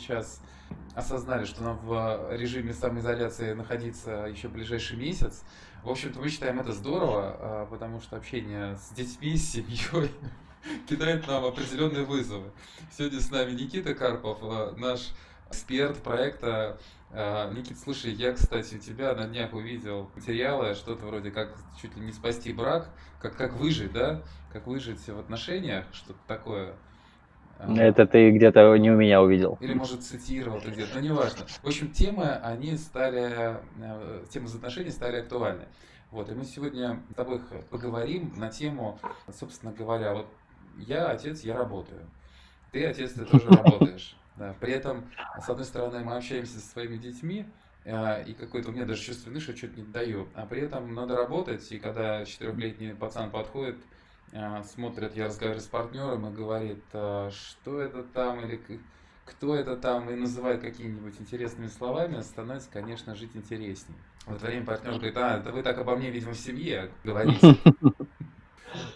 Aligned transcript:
сейчас 0.00 0.40
осознали, 0.94 1.44
что 1.44 1.62
нам 1.62 1.78
в 1.78 2.36
режиме 2.36 2.72
самоизоляции 2.72 3.52
находиться 3.52 4.26
еще 4.30 4.48
ближайший 4.48 4.96
месяц. 4.96 5.44
В 5.84 5.90
общем-то, 5.90 6.18
мы 6.18 6.28
считаем 6.28 6.60
это 6.60 6.72
здорово, 6.72 7.36
а, 7.38 7.66
потому 7.66 8.00
что 8.00 8.16
общение 8.16 8.76
с 8.76 8.90
детьми, 8.90 9.36
с 9.36 9.52
семьей 9.52 10.10
кидает 10.88 11.26
нам 11.26 11.44
определенные 11.44 12.04
вызовы. 12.04 12.50
Сегодня 12.96 13.20
с 13.20 13.30
нами 13.30 13.52
Никита 13.52 13.94
Карпов, 13.94 14.38
а, 14.42 14.74
наш 14.76 15.10
эксперт 15.48 16.02
проекта. 16.02 16.78
А, 17.12 17.50
Никит, 17.52 17.78
слушай, 17.78 18.12
я, 18.12 18.32
кстати, 18.32 18.76
у 18.76 18.78
тебя 18.78 19.14
на 19.14 19.26
днях 19.26 19.52
увидел 19.52 20.10
материалы, 20.14 20.74
что-то 20.74 21.06
вроде 21.06 21.30
как 21.30 21.56
чуть 21.80 21.96
ли 21.96 22.02
не 22.02 22.12
спасти 22.12 22.52
брак, 22.52 22.90
как, 23.20 23.36
как 23.36 23.54
выжить, 23.54 23.92
да? 23.92 24.22
Как 24.52 24.66
выжить 24.66 25.06
в 25.06 25.18
отношениях, 25.18 25.86
что-то 25.92 26.20
такое. 26.26 26.74
Это 27.68 28.06
ты 28.06 28.30
где-то 28.30 28.74
не 28.76 28.90
у 28.90 28.96
меня 28.96 29.22
увидел. 29.22 29.58
Или, 29.60 29.74
может, 29.74 30.02
цитировал 30.02 30.60
ты 30.60 30.70
где-то, 30.70 30.94
но 30.94 31.00
неважно. 31.00 31.46
В 31.46 31.66
общем, 31.66 31.90
темы, 31.90 32.24
они 32.24 32.76
стали, 32.76 33.58
э, 33.80 34.24
темы 34.30 34.46
отношений 34.46 34.90
стали 34.90 35.16
актуальны. 35.16 35.66
Вот, 36.10 36.28
и 36.30 36.34
мы 36.34 36.44
сегодня 36.44 37.00
с 37.10 37.14
тобой 37.14 37.40
поговорим 37.70 38.32
на 38.36 38.48
тему, 38.48 38.98
собственно 39.32 39.72
говоря, 39.72 40.14
вот 40.14 40.26
я 40.78 41.08
отец, 41.08 41.42
я 41.42 41.56
работаю. 41.56 42.00
Ты 42.72 42.84
отец, 42.84 43.12
ты 43.12 43.24
тоже 43.24 43.46
работаешь. 43.50 44.16
Да. 44.36 44.54
При 44.58 44.72
этом, 44.72 45.04
с 45.40 45.48
одной 45.48 45.66
стороны, 45.66 46.00
мы 46.00 46.16
общаемся 46.16 46.58
со 46.58 46.66
своими 46.66 46.96
детьми, 46.96 47.44
э, 47.84 48.24
и 48.24 48.32
какой-то 48.32 48.70
у 48.70 48.72
меня 48.72 48.86
даже 48.86 49.02
чувство 49.02 49.28
вины, 49.28 49.40
что 49.40 49.56
что-то 49.56 49.80
не 49.80 49.86
даю. 49.86 50.28
А 50.34 50.46
при 50.46 50.62
этом 50.62 50.94
надо 50.94 51.16
работать, 51.16 51.70
и 51.70 51.78
когда 51.78 52.24
четырехлетний 52.24 52.94
пацан 52.94 53.30
подходит 53.30 53.76
а, 54.32 54.62
смотрят, 54.62 55.16
я 55.16 55.26
разговариваю 55.26 55.62
с 55.62 55.66
партнером 55.66 56.28
и 56.28 56.34
говорит, 56.34 56.82
а, 56.92 57.30
что 57.30 57.80
это 57.80 58.02
там 58.02 58.40
или 58.40 58.60
кто 59.24 59.54
это 59.54 59.76
там, 59.76 60.10
и 60.10 60.14
называет 60.14 60.60
какими-нибудь 60.60 61.14
интересными 61.20 61.68
словами, 61.68 62.20
становится, 62.20 62.68
конечно, 62.72 63.14
жить 63.14 63.30
интереснее. 63.34 63.98
В 64.26 64.36
это 64.36 64.46
время 64.46 64.66
партнер 64.66 64.92
говорит, 64.92 65.16
а, 65.16 65.38
это 65.38 65.50
вы 65.52 65.62
так 65.62 65.78
обо 65.78 65.96
мне, 65.96 66.10
видимо, 66.10 66.32
в 66.32 66.38
семье 66.38 66.90
говорите. 67.04 67.56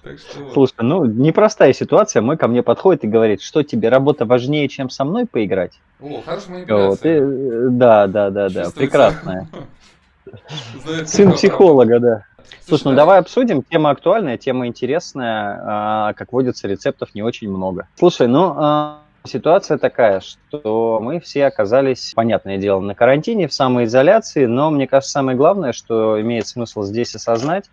Так 0.05 0.21
что... 0.21 0.53
Слушай, 0.53 0.83
ну, 0.83 1.05
непростая 1.05 1.73
ситуация. 1.73 2.23
Мой 2.23 2.37
ко 2.37 2.47
мне 2.47 2.63
подходит 2.63 3.03
и 3.03 3.09
говорит, 3.09 3.43
что 3.43 3.65
тебе 3.65 3.89
работа 3.89 4.25
важнее, 4.25 4.69
чем 4.69 4.89
со 4.89 5.05
мной 5.05 5.27
поиграть? 5.27 5.81
О, 6.01 6.23
хорошая 6.23 6.55
манипуляция. 6.55 7.25
Вот, 7.25 7.33
и, 7.33 7.71
да, 7.71 8.07
да, 8.07 8.31
да, 8.31 8.48
да, 8.51 8.71
прекрасная. 8.71 9.48
Сын 11.07 11.33
психолога, 11.33 11.98
да. 11.98 12.27
Слушай, 12.67 12.84
ну 12.84 12.95
давай 12.95 13.19
обсудим. 13.19 13.62
Тема 13.62 13.91
актуальная, 13.91 14.39
тема 14.39 14.67
интересная. 14.67 15.61
А, 15.62 16.12
как 16.14 16.33
водится, 16.33 16.69
рецептов 16.69 17.14
не 17.14 17.23
очень 17.23 17.51
много. 17.51 17.89
Слушай, 17.97 18.27
ну 18.27 18.55
а, 18.56 19.01
ситуация 19.27 19.78
такая, 19.78 20.20
что 20.20 20.98
мы 21.03 21.20
все 21.20 21.47
оказались, 21.47 22.12
понятное 22.14 22.59
дело, 22.59 22.81
на 22.81 22.95
карантине, 22.95 23.48
в 23.48 23.55
самоизоляции, 23.55 24.47
но 24.47 24.70
мне 24.70 24.86
кажется, 24.86 25.12
самое 25.12 25.36
главное, 25.36 25.73
что 25.73 26.20
имеет 26.20 26.47
смысл 26.47 26.83
здесь 26.83 27.14
осознать, 27.14 27.70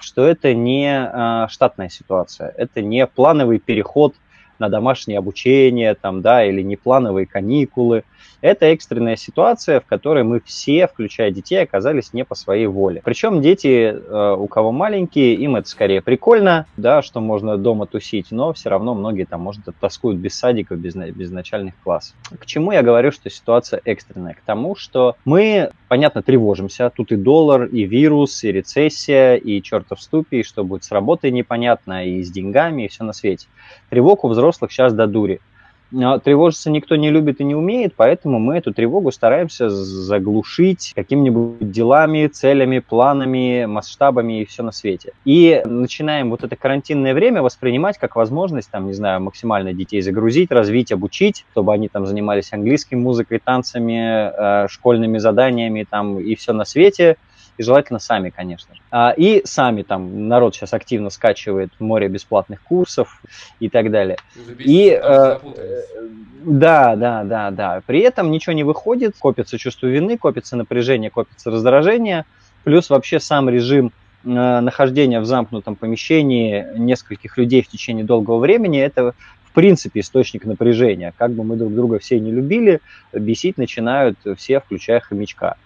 что 0.00 0.26
это 0.26 0.54
не 0.54 0.90
а, 0.90 1.48
штатная 1.48 1.88
ситуация, 1.88 2.52
это 2.56 2.80
не 2.80 3.06
плановый 3.06 3.58
переход 3.58 4.14
на 4.64 4.70
домашнее 4.70 5.18
обучение, 5.18 5.94
там, 5.94 6.22
да, 6.22 6.44
или 6.44 6.62
неплановые 6.62 7.26
каникулы. 7.26 8.04
Это 8.40 8.66
экстренная 8.66 9.16
ситуация, 9.16 9.80
в 9.80 9.86
которой 9.86 10.22
мы 10.22 10.40
все, 10.44 10.86
включая 10.86 11.30
детей, 11.30 11.62
оказались 11.62 12.12
не 12.12 12.24
по 12.24 12.34
своей 12.34 12.66
воле. 12.66 13.00
Причем 13.02 13.40
дети, 13.40 13.94
э, 13.94 14.36
у 14.38 14.46
кого 14.48 14.70
маленькие, 14.70 15.34
им 15.34 15.56
это 15.56 15.66
скорее 15.68 16.02
прикольно, 16.02 16.66
да, 16.76 17.00
что 17.00 17.20
можно 17.20 17.56
дома 17.56 17.86
тусить, 17.86 18.26
но 18.30 18.52
все 18.52 18.68
равно 18.68 18.94
многие 18.94 19.24
там, 19.24 19.40
может, 19.40 19.64
тоскуют 19.80 20.18
без 20.18 20.34
садиков, 20.34 20.78
без, 20.78 20.94
без 20.94 21.30
начальных 21.30 21.74
классов. 21.82 22.16
К 22.38 22.44
чему 22.44 22.72
я 22.72 22.82
говорю, 22.82 23.12
что 23.12 23.30
ситуация 23.30 23.80
экстренная? 23.84 24.34
К 24.34 24.42
тому, 24.44 24.76
что 24.76 25.16
мы, 25.24 25.70
понятно, 25.88 26.22
тревожимся. 26.22 26.90
Тут 26.94 27.12
и 27.12 27.16
доллар, 27.16 27.64
и 27.64 27.84
вирус, 27.84 28.44
и 28.44 28.52
рецессия, 28.52 29.36
и 29.36 29.62
чертов 29.62 30.02
ступи, 30.02 30.40
и 30.40 30.42
что 30.42 30.64
будет 30.64 30.84
с 30.84 30.92
работой 30.92 31.30
непонятно, 31.30 32.06
и 32.06 32.22
с 32.22 32.30
деньгами, 32.30 32.84
и 32.84 32.88
все 32.88 33.04
на 33.04 33.14
свете. 33.14 33.46
Тревог 33.88 34.24
взрослых 34.24 34.53
сейчас 34.54 34.92
до 34.92 35.06
дури. 35.06 35.40
Тревожиться 36.24 36.70
никто 36.70 36.96
не 36.96 37.10
любит 37.10 37.40
и 37.40 37.44
не 37.44 37.54
умеет, 37.54 37.94
поэтому 37.96 38.40
мы 38.40 38.56
эту 38.56 38.72
тревогу 38.72 39.12
стараемся 39.12 39.68
заглушить 39.68 40.92
какими-нибудь 40.96 41.70
делами, 41.70 42.26
целями, 42.26 42.80
планами, 42.80 43.66
масштабами 43.66 44.40
и 44.40 44.44
все 44.44 44.64
на 44.64 44.72
свете. 44.72 45.12
И 45.24 45.62
начинаем 45.64 46.30
вот 46.30 46.42
это 46.42 46.56
карантинное 46.56 47.14
время 47.14 47.42
воспринимать 47.42 47.98
как 47.98 48.16
возможность, 48.16 48.70
там, 48.70 48.86
не 48.86 48.92
знаю, 48.92 49.20
максимально 49.20 49.72
детей 49.72 50.00
загрузить, 50.00 50.50
развить, 50.50 50.90
обучить, 50.90 51.44
чтобы 51.52 51.72
они 51.72 51.86
там 51.88 52.06
занимались 52.06 52.52
английской 52.52 52.96
музыкой, 52.96 53.38
танцами, 53.38 54.64
э, 54.64 54.68
школьными 54.68 55.18
заданиями 55.18 55.86
там 55.88 56.18
и 56.18 56.34
все 56.34 56.52
на 56.52 56.64
свете– 56.64 57.16
и 57.56 57.62
желательно 57.62 57.98
сами, 57.98 58.30
конечно 58.30 58.74
же. 58.74 58.80
А, 58.90 59.14
и 59.16 59.42
сами 59.44 59.82
там, 59.82 60.28
народ 60.28 60.54
сейчас 60.54 60.72
активно 60.74 61.10
скачивает 61.10 61.70
море 61.78 62.08
бесплатных 62.08 62.62
курсов 62.62 63.20
и 63.60 63.68
так 63.68 63.90
далее. 63.90 64.16
И 64.58 64.90
э, 64.90 65.38
да, 66.44 66.96
да, 66.96 67.24
да, 67.24 67.50
да. 67.50 67.82
При 67.86 68.00
этом 68.00 68.30
ничего 68.30 68.52
не 68.52 68.64
выходит, 68.64 69.14
копится 69.18 69.58
чувство 69.58 69.86
вины, 69.86 70.18
копится 70.18 70.56
напряжение, 70.56 71.10
копится 71.10 71.50
раздражение, 71.50 72.24
плюс 72.64 72.90
вообще 72.90 73.20
сам 73.20 73.48
режим 73.48 73.92
э, 74.24 74.28
нахождения 74.28 75.20
в 75.20 75.24
замкнутом 75.24 75.76
помещении 75.76 76.66
нескольких 76.76 77.38
людей 77.38 77.62
в 77.62 77.68
течение 77.68 78.04
долгого 78.04 78.38
времени, 78.38 78.80
это 78.80 79.14
принципе 79.54 80.00
источник 80.00 80.44
напряжения. 80.44 81.14
Как 81.16 81.32
бы 81.32 81.44
мы 81.44 81.56
друг 81.56 81.74
друга 81.74 81.98
все 81.98 82.20
не 82.20 82.30
любили, 82.30 82.80
бесить 83.12 83.56
начинают 83.56 84.18
все, 84.36 84.60
включая 84.60 85.00
хомячка. 85.00 85.56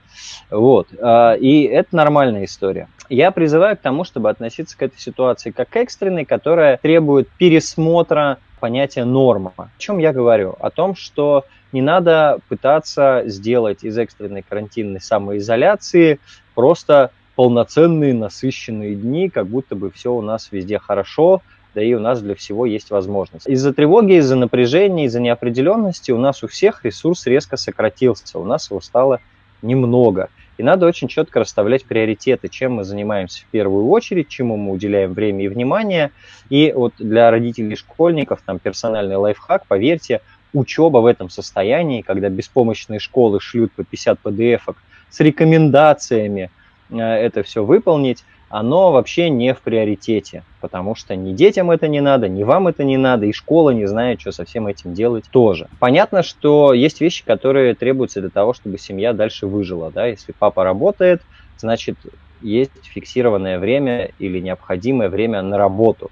Вот. 0.51 0.89
А, 1.01 1.35
и 1.35 1.63
это 1.63 1.97
нормальная 1.97 2.45
история. 2.45 2.89
Я 3.09 3.31
призываю 3.31 3.77
к 3.77 3.81
тому, 3.81 4.05
чтобы 4.05 4.31
относиться 4.31 4.77
к 4.77 4.83
этой 4.83 4.99
ситуации 4.99 5.51
как 5.51 5.71
к 5.71 5.77
экстренной, 5.77 6.25
которая 6.25 6.77
требует 6.77 7.29
пересмотра 7.39 8.39
понятия 8.61 9.05
норма. 9.05 9.53
О 9.57 9.69
чем 9.79 9.99
я 9.99 10.13
говорю? 10.13 10.57
О 10.61 10.71
том, 10.71 10.95
что 10.95 11.45
не 11.73 11.83
надо 11.83 12.39
пытаться 12.49 13.23
сделать 13.27 13.85
из 13.85 13.97
экстренной 13.99 14.43
карантинной 14.43 15.01
самоизоляции 15.01 16.19
просто 16.55 17.11
полноценные 17.37 18.15
насыщенные 18.15 18.97
дни, 18.97 19.29
как 19.29 19.47
будто 19.47 19.77
бы 19.77 19.91
все 19.91 20.13
у 20.13 20.23
нас 20.23 20.49
везде 20.51 20.79
хорошо, 20.79 21.41
да 21.75 21.83
и 21.83 21.95
у 21.95 22.01
нас 22.01 22.21
для 22.21 22.35
всего 22.35 22.67
есть 22.67 22.91
возможность. 22.91 23.47
Из-за 23.49 23.73
тревоги, 23.73 24.15
из-за 24.15 24.37
напряжения, 24.37 25.05
из-за 25.05 25.21
неопределенности 25.21 26.11
у 26.11 26.19
нас 26.19 26.43
у 26.43 26.49
всех 26.49 26.85
ресурс 26.85 27.27
резко 27.27 27.57
сократился, 27.57 28.39
у 28.39 28.45
нас 28.45 28.71
его 28.71 28.81
стало 28.81 29.21
немного. 29.63 30.29
И 30.57 30.63
надо 30.65 30.87
очень 30.87 31.07
четко 31.07 31.41
расставлять 31.41 31.85
приоритеты, 31.85 32.49
чем 32.49 32.75
мы 32.75 32.85
занимаемся 32.85 33.43
в 33.43 33.47
первую 33.47 33.89
очередь, 33.89 34.29
чему 34.29 34.57
мы 34.57 34.73
уделяем 34.73 35.15
время 35.15 35.45
и 35.45 35.49
внимание. 35.49 36.11
И 36.51 36.73
вот 36.75 36.95
для 36.99 37.31
родителей 37.31 37.77
школьников 37.77 38.43
там 38.45 38.59
персональный 38.59 39.17
лайфхак, 39.17 39.67
поверьте, 39.67 40.21
учеба 40.53 40.99
в 40.99 41.07
этом 41.07 41.31
состоянии, 41.31 42.03
когда 42.03 42.29
беспомощные 42.29 42.99
школы 42.99 43.39
шлют 43.41 43.73
по 43.73 43.85
50 43.85 44.19
PDF 44.23 44.75
с 45.11 45.21
рекомендациями 45.21 46.51
э, 46.91 46.97
это 46.99 47.45
все 47.45 47.65
выполнить, 47.65 48.25
оно 48.51 48.93
вообще 48.93 49.29
не 49.29 49.53
в 49.53 49.61
приоритете, 49.61 50.43
потому 50.61 50.95
что 50.95 51.15
ни 51.15 51.33
детям 51.33 51.71
это 51.71 51.87
не 51.87 52.01
надо, 52.01 52.29
ни 52.29 52.45
вам 52.45 52.69
это 52.69 52.83
не 52.83 52.97
надо, 52.97 53.27
и 53.27 53.33
школа 53.33 53.71
не 53.71 53.87
знает, 53.87 54.21
что 54.21 54.33
со 54.33 54.45
всем 54.45 54.67
этим 54.67 54.95
делать 54.95 55.27
тоже. 55.31 55.69
Понятно, 55.79 56.23
что 56.23 56.73
есть 56.73 57.01
вещи, 57.01 57.25
которые 57.25 57.75
требуются 57.75 58.21
для 58.21 58.31
того, 58.31 58.55
чтобы 58.55 58.79
семья 58.79 59.13
дальше 59.13 59.47
выжила. 59.47 59.91
Да? 59.91 60.07
Если 60.07 60.33
папа 60.33 60.65
работает, 60.65 61.21
значит, 61.59 61.97
есть 62.41 62.73
фиксированное 62.85 63.59
время 63.59 64.11
или 64.19 64.41
необходимое 64.41 65.11
время 65.11 65.43
на 65.43 65.59
работу. 65.59 66.11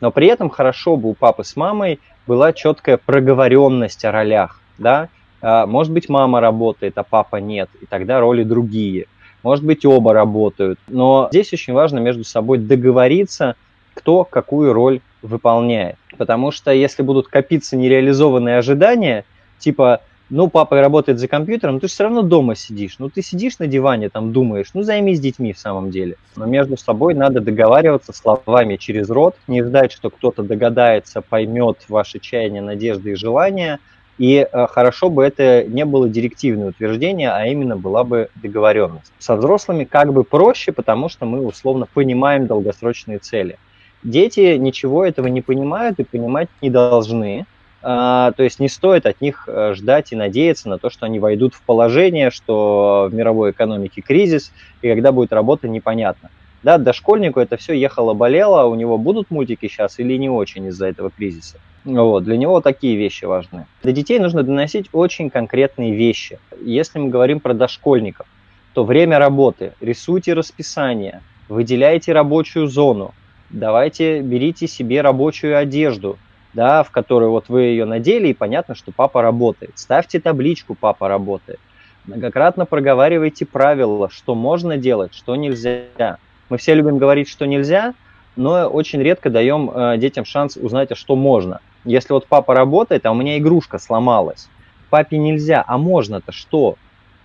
Но 0.00 0.10
при 0.10 0.26
этом 0.28 0.50
хорошо 0.50 0.96
бы 0.96 1.08
у 1.08 1.14
папы 1.14 1.42
с 1.42 1.56
мамой 1.56 2.00
была 2.26 2.52
четкая 2.52 2.98
проговоренность 2.98 4.04
о 4.04 4.12
ролях. 4.12 4.60
Да? 4.76 5.08
А, 5.40 5.66
может 5.66 5.92
быть, 5.92 6.10
мама 6.10 6.40
работает, 6.40 6.98
а 6.98 7.02
папа 7.02 7.36
нет, 7.36 7.70
и 7.80 7.86
тогда 7.86 8.20
роли 8.20 8.42
другие– 8.42 9.06
может 9.42 9.64
быть, 9.64 9.84
оба 9.84 10.12
работают. 10.12 10.78
Но 10.88 11.28
здесь 11.30 11.52
очень 11.52 11.72
важно 11.72 11.98
между 11.98 12.24
собой 12.24 12.58
договориться, 12.58 13.56
кто 13.94 14.24
какую 14.24 14.72
роль 14.72 15.00
выполняет. 15.22 15.96
Потому 16.16 16.50
что 16.50 16.72
если 16.72 17.02
будут 17.02 17.28
копиться 17.28 17.76
нереализованные 17.76 18.58
ожидания, 18.58 19.24
типа, 19.58 20.00
ну, 20.30 20.48
папа 20.48 20.80
работает 20.80 21.18
за 21.18 21.26
компьютером, 21.26 21.80
ты 21.80 21.88
же 21.88 21.92
все 21.94 22.04
равно 22.04 22.22
дома 22.22 22.54
сидишь. 22.54 22.96
Ну, 22.98 23.08
ты 23.08 23.22
сидишь 23.22 23.58
на 23.58 23.66
диване, 23.66 24.10
там 24.10 24.32
думаешь, 24.32 24.70
ну, 24.74 24.82
займись 24.82 25.20
детьми 25.20 25.52
в 25.52 25.58
самом 25.58 25.90
деле. 25.90 26.16
Но 26.36 26.44
между 26.44 26.76
собой 26.76 27.14
надо 27.14 27.40
договариваться 27.40 28.12
словами 28.12 28.76
через 28.76 29.08
рот, 29.08 29.36
не 29.46 29.62
ждать, 29.62 29.92
что 29.92 30.10
кто-то 30.10 30.42
догадается, 30.42 31.22
поймет 31.22 31.78
ваши 31.88 32.18
чаяния, 32.18 32.62
надежды 32.62 33.12
и 33.12 33.14
желания– 33.14 33.78
и 34.18 34.46
э, 34.50 34.66
хорошо 34.66 35.10
бы 35.10 35.24
это 35.24 35.62
не 35.64 35.84
было 35.84 36.08
директивное 36.08 36.70
утверждение, 36.70 37.30
а 37.30 37.46
именно 37.46 37.76
была 37.76 38.02
бы 38.04 38.28
договоренность. 38.34 39.12
Со 39.18 39.36
взрослыми 39.36 39.84
как 39.84 40.12
бы 40.12 40.24
проще, 40.24 40.72
потому 40.72 41.08
что 41.08 41.24
мы 41.24 41.46
условно 41.46 41.86
понимаем 41.92 42.46
долгосрочные 42.46 43.18
цели. 43.18 43.58
Дети 44.02 44.56
ничего 44.56 45.04
этого 45.04 45.28
не 45.28 45.40
понимают 45.40 45.98
и 46.00 46.04
понимать 46.04 46.48
не 46.60 46.70
должны. 46.70 47.46
а, 47.80 48.32
то 48.32 48.42
есть 48.42 48.58
не 48.58 48.68
стоит 48.68 49.06
от 49.06 49.20
них 49.20 49.44
э, 49.46 49.74
ждать 49.74 50.12
и 50.12 50.16
надеяться 50.16 50.68
на 50.68 50.78
то, 50.78 50.90
что 50.90 51.06
они 51.06 51.20
войдут 51.20 51.54
в 51.54 51.62
положение, 51.62 52.30
что 52.30 53.08
в 53.08 53.14
мировой 53.14 53.52
экономике 53.52 54.00
кризис, 54.02 54.52
и 54.82 54.88
когда 54.88 55.12
будет 55.12 55.32
работа, 55.32 55.68
непонятно. 55.68 56.28
Да, 56.62 56.78
дошкольнику 56.78 57.40
это 57.40 57.56
все 57.56 57.72
ехало-болело, 57.72 58.64
у 58.66 58.74
него 58.74 58.98
будут 58.98 59.30
мультики 59.30 59.68
сейчас 59.68 59.98
или 59.98 60.16
не 60.16 60.28
очень 60.28 60.66
из-за 60.66 60.86
этого 60.86 61.10
кризиса. 61.10 61.58
Вот, 61.84 62.24
для 62.24 62.36
него 62.36 62.60
такие 62.60 62.96
вещи 62.96 63.24
важны. 63.24 63.66
Для 63.82 63.92
детей 63.92 64.18
нужно 64.18 64.42
доносить 64.42 64.88
очень 64.92 65.30
конкретные 65.30 65.94
вещи. 65.94 66.38
Если 66.60 66.98
мы 66.98 67.08
говорим 67.08 67.40
про 67.40 67.54
дошкольников, 67.54 68.26
то 68.74 68.84
время 68.84 69.18
работы, 69.18 69.72
рисуйте 69.80 70.34
расписание, 70.34 71.22
выделяйте 71.48 72.12
рабочую 72.12 72.66
зону, 72.66 73.14
давайте 73.50 74.20
берите 74.20 74.66
себе 74.66 75.00
рабочую 75.00 75.56
одежду, 75.56 76.18
да, 76.52 76.82
в 76.82 76.90
которую 76.90 77.30
вот 77.30 77.48
вы 77.48 77.62
ее 77.62 77.84
надели, 77.84 78.28
и 78.28 78.34
понятно, 78.34 78.74
что 78.74 78.92
папа 78.92 79.22
работает. 79.22 79.72
Ставьте 79.76 80.20
табличку 80.20 80.74
«папа 80.74 81.08
работает». 81.08 81.60
Многократно 82.04 82.66
проговаривайте 82.66 83.44
правила, 83.46 84.08
что 84.10 84.34
можно 84.34 84.76
делать, 84.76 85.14
что 85.14 85.36
нельзя. 85.36 86.18
Мы 86.48 86.58
все 86.58 86.74
любим 86.74 86.98
говорить, 86.98 87.28
что 87.28 87.46
нельзя, 87.46 87.94
но 88.36 88.68
очень 88.68 89.00
редко 89.02 89.30
даем 89.30 89.70
э, 89.70 89.98
детям 89.98 90.24
шанс 90.24 90.56
узнать, 90.56 90.92
а 90.92 90.94
что 90.94 91.16
можно. 91.16 91.60
Если 91.84 92.12
вот 92.12 92.26
папа 92.26 92.54
работает, 92.54 93.06
а 93.06 93.12
у 93.12 93.14
меня 93.14 93.38
игрушка 93.38 93.78
сломалась, 93.78 94.48
папе 94.90 95.18
нельзя, 95.18 95.64
а 95.66 95.78
можно-то 95.78 96.32
что? 96.32 96.76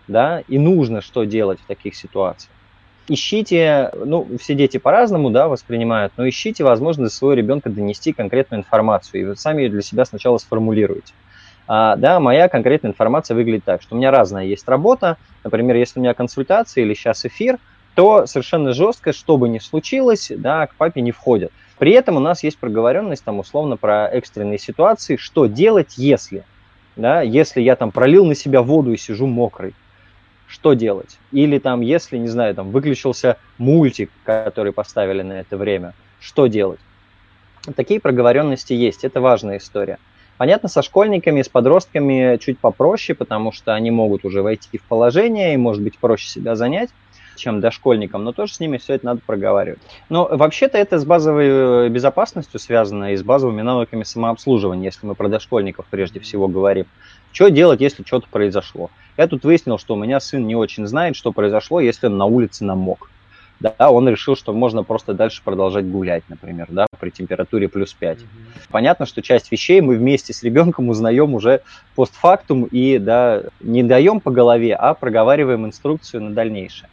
Да, 0.08 0.42
и 0.48 0.58
нужно 0.58 1.02
что 1.02 1.24
делать 1.24 1.60
в 1.62 1.66
таких 1.68 1.96
ситуациях 1.96 2.54
ищите, 3.08 3.92
ну, 3.94 4.28
все 4.40 4.54
дети 4.54 4.78
по-разному, 4.78 5.30
да, 5.30 5.48
воспринимают, 5.48 6.14
но 6.18 6.28
ищите 6.28 6.64
возможность 6.64 7.16
своего 7.16 7.34
ребенка 7.34 7.70
донести 7.70 8.14
конкретную 8.14 8.62
информацию, 8.62 9.22
и 9.22 9.26
вы 9.26 9.36
сами 9.36 9.64
ее 9.64 9.70
для 9.70 9.82
себя 9.82 10.06
сначала 10.06 10.38
сформулируете. 10.38 11.14
А, 11.68 11.96
да, 11.96 12.20
моя 12.20 12.50
конкретная 12.50 12.92
информация 12.92 13.36
выглядит 13.36 13.66
так, 13.66 13.82
что 13.82 13.96
у 13.96 13.98
меня 13.98 14.12
разная 14.12 14.46
есть 14.46 14.68
работа, 14.68 15.18
например, 15.44 15.76
если 15.76 16.00
у 16.00 16.04
меня 16.04 16.14
консультация 16.14 16.84
или 16.84 16.94
сейчас 16.94 17.26
эфир, 17.26 17.58
то 17.96 18.26
совершенно 18.26 18.74
жестко, 18.74 19.14
что 19.14 19.38
бы 19.38 19.50
ни 19.50 19.60
случилось, 19.60 20.32
да, 20.36 20.68
к 20.68 20.76
папе 20.76 21.02
не 21.02 21.12
входят. 21.12 21.52
При 21.78 21.92
этом 21.92 22.18
у 22.18 22.20
нас 22.20 22.44
есть 22.44 22.58
проговоренность 22.58 23.24
там 23.24 23.40
условно 23.40 23.78
про 23.78 24.08
экстренные 24.08 24.58
ситуации, 24.58 25.18
что 25.18 25.48
делать, 25.48 25.98
если, 25.98 26.44
да, 26.96 27.22
если 27.22 27.62
я 27.62 27.76
там 27.76 27.92
пролил 27.92 28.26
на 28.26 28.36
себя 28.36 28.62
воду 28.62 28.94
и 28.94 28.98
сижу 28.98 29.28
мокрый, 29.28 29.74
что 30.48 30.74
делать? 30.74 31.18
Или 31.32 31.58
там, 31.58 31.82
если, 31.82 32.18
не 32.18 32.28
знаю, 32.28 32.54
там 32.56 32.70
выключился 32.70 33.38
мультик, 33.58 34.12
который 34.24 34.72
поставили 34.72 35.22
на 35.22 35.34
это 35.34 35.58
время, 35.58 35.94
что 36.20 36.48
делать? 36.48 36.80
Такие 37.76 38.00
проговоренности 38.00 38.74
есть, 38.74 39.04
это 39.04 39.22
важная 39.22 39.58
история. 39.58 39.98
Понятно, 40.38 40.68
со 40.68 40.82
школьниками, 40.82 41.42
с 41.42 41.50
подростками 41.50 42.38
чуть 42.38 42.60
попроще, 42.60 43.16
потому 43.16 43.52
что 43.52 43.74
они 43.74 43.92
могут 43.92 44.26
уже 44.26 44.42
войти 44.42 44.78
в 44.78 44.84
положение 44.84 45.54
и, 45.54 45.58
может 45.58 45.82
быть, 45.82 45.98
проще 45.98 46.28
себя 46.28 46.56
занять, 46.56 46.90
чем 47.36 47.62
дошкольникам, 47.62 48.24
но 48.24 48.32
тоже 48.32 48.54
с 48.54 48.60
ними 48.60 48.78
все 48.78 48.94
это 48.94 49.06
надо 49.06 49.22
проговаривать. 49.26 49.80
Но 50.10 50.28
вообще-то 50.32 50.78
это 50.78 51.00
с 51.00 51.06
базовой 51.06 51.48
э, 51.48 51.90
безопасностью 51.90 52.60
связано 52.60 53.14
и 53.14 53.18
с 53.18 53.24
базовыми 53.24 53.62
навыками 53.62 54.04
самообслуживания, 54.04 54.86
если 54.86 55.06
мы 55.06 55.16
про 55.16 55.28
дошкольников 55.28 55.86
прежде 55.90 56.20
всего 56.20 56.48
говорим. 56.48 56.86
Что 57.32 57.50
делать, 57.50 57.82
если 57.82 58.04
что-то 58.04 58.28
произошло? 58.30 58.92
Я 59.18 59.28
тут 59.28 59.44
выяснил, 59.44 59.78
что 59.78 59.96
у 59.96 59.98
меня 59.98 60.20
сын 60.20 60.46
не 60.46 60.56
очень 60.56 60.86
знает, 60.86 61.16
что 61.16 61.32
произошло, 61.32 61.80
если 61.80 62.08
он 62.08 62.18
на 62.18 62.26
улице 62.26 62.64
намок. 62.64 63.10
Да, 63.60 63.92
он 63.92 64.10
решил, 64.10 64.36
что 64.36 64.52
можно 64.52 64.84
просто 64.84 65.14
дальше 65.14 65.42
продолжать 65.42 65.86
гулять, 65.88 66.24
например, 66.28 66.68
да, 66.70 66.86
при 67.00 67.12
температуре 67.12 67.70
плюс 67.70 67.94
5. 67.94 68.18
Mm-hmm. 68.18 68.26
Понятно, 68.70 69.06
что 69.06 69.22
часть 69.22 69.52
вещей 69.52 69.80
мы 69.80 69.96
вместе 69.96 70.34
с 70.34 70.44
ребенком 70.44 70.90
узнаем 70.90 71.34
уже 71.34 71.62
постфактум 71.96 72.66
и 72.66 72.98
да, 72.98 73.44
не 73.62 73.84
даем 73.84 74.20
по 74.20 74.32
голове, 74.32 74.76
а 74.76 74.94
проговариваем 74.94 75.66
инструкцию 75.66 76.24
на 76.24 76.32
дальнейшее. 76.32 76.90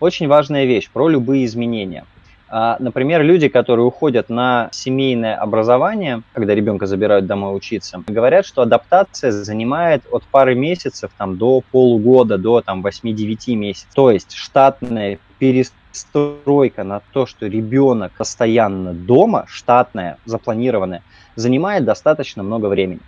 Очень 0.00 0.28
важная 0.28 0.64
вещь 0.64 0.88
про 0.90 1.08
любые 1.08 1.44
изменения. 1.44 2.06
А, 2.48 2.76
например, 2.80 3.22
люди, 3.22 3.48
которые 3.48 3.86
уходят 3.86 4.28
на 4.28 4.70
семейное 4.72 5.36
образование, 5.36 6.22
когда 6.32 6.54
ребенка 6.54 6.86
забирают 6.86 7.26
домой 7.26 7.56
учиться, 7.56 8.02
говорят, 8.08 8.44
что 8.44 8.62
адаптация 8.62 9.30
занимает 9.30 10.02
от 10.10 10.24
пары 10.24 10.56
месяцев 10.56 11.12
там, 11.16 11.36
до 11.36 11.62
полугода, 11.70 12.38
до 12.38 12.60
там, 12.62 12.84
8-9 12.84 13.54
месяцев. 13.54 13.88
То 13.94 14.10
есть 14.10 14.32
штатная 14.32 15.18
перестройка 15.38 16.82
на 16.82 17.02
то, 17.12 17.26
что 17.26 17.46
ребенок 17.46 18.12
постоянно 18.16 18.94
дома, 18.94 19.44
штатная, 19.48 20.16
запланированная, 20.24 21.02
занимает 21.36 21.84
достаточно 21.84 22.42
много 22.42 22.66
времени. 22.66 23.00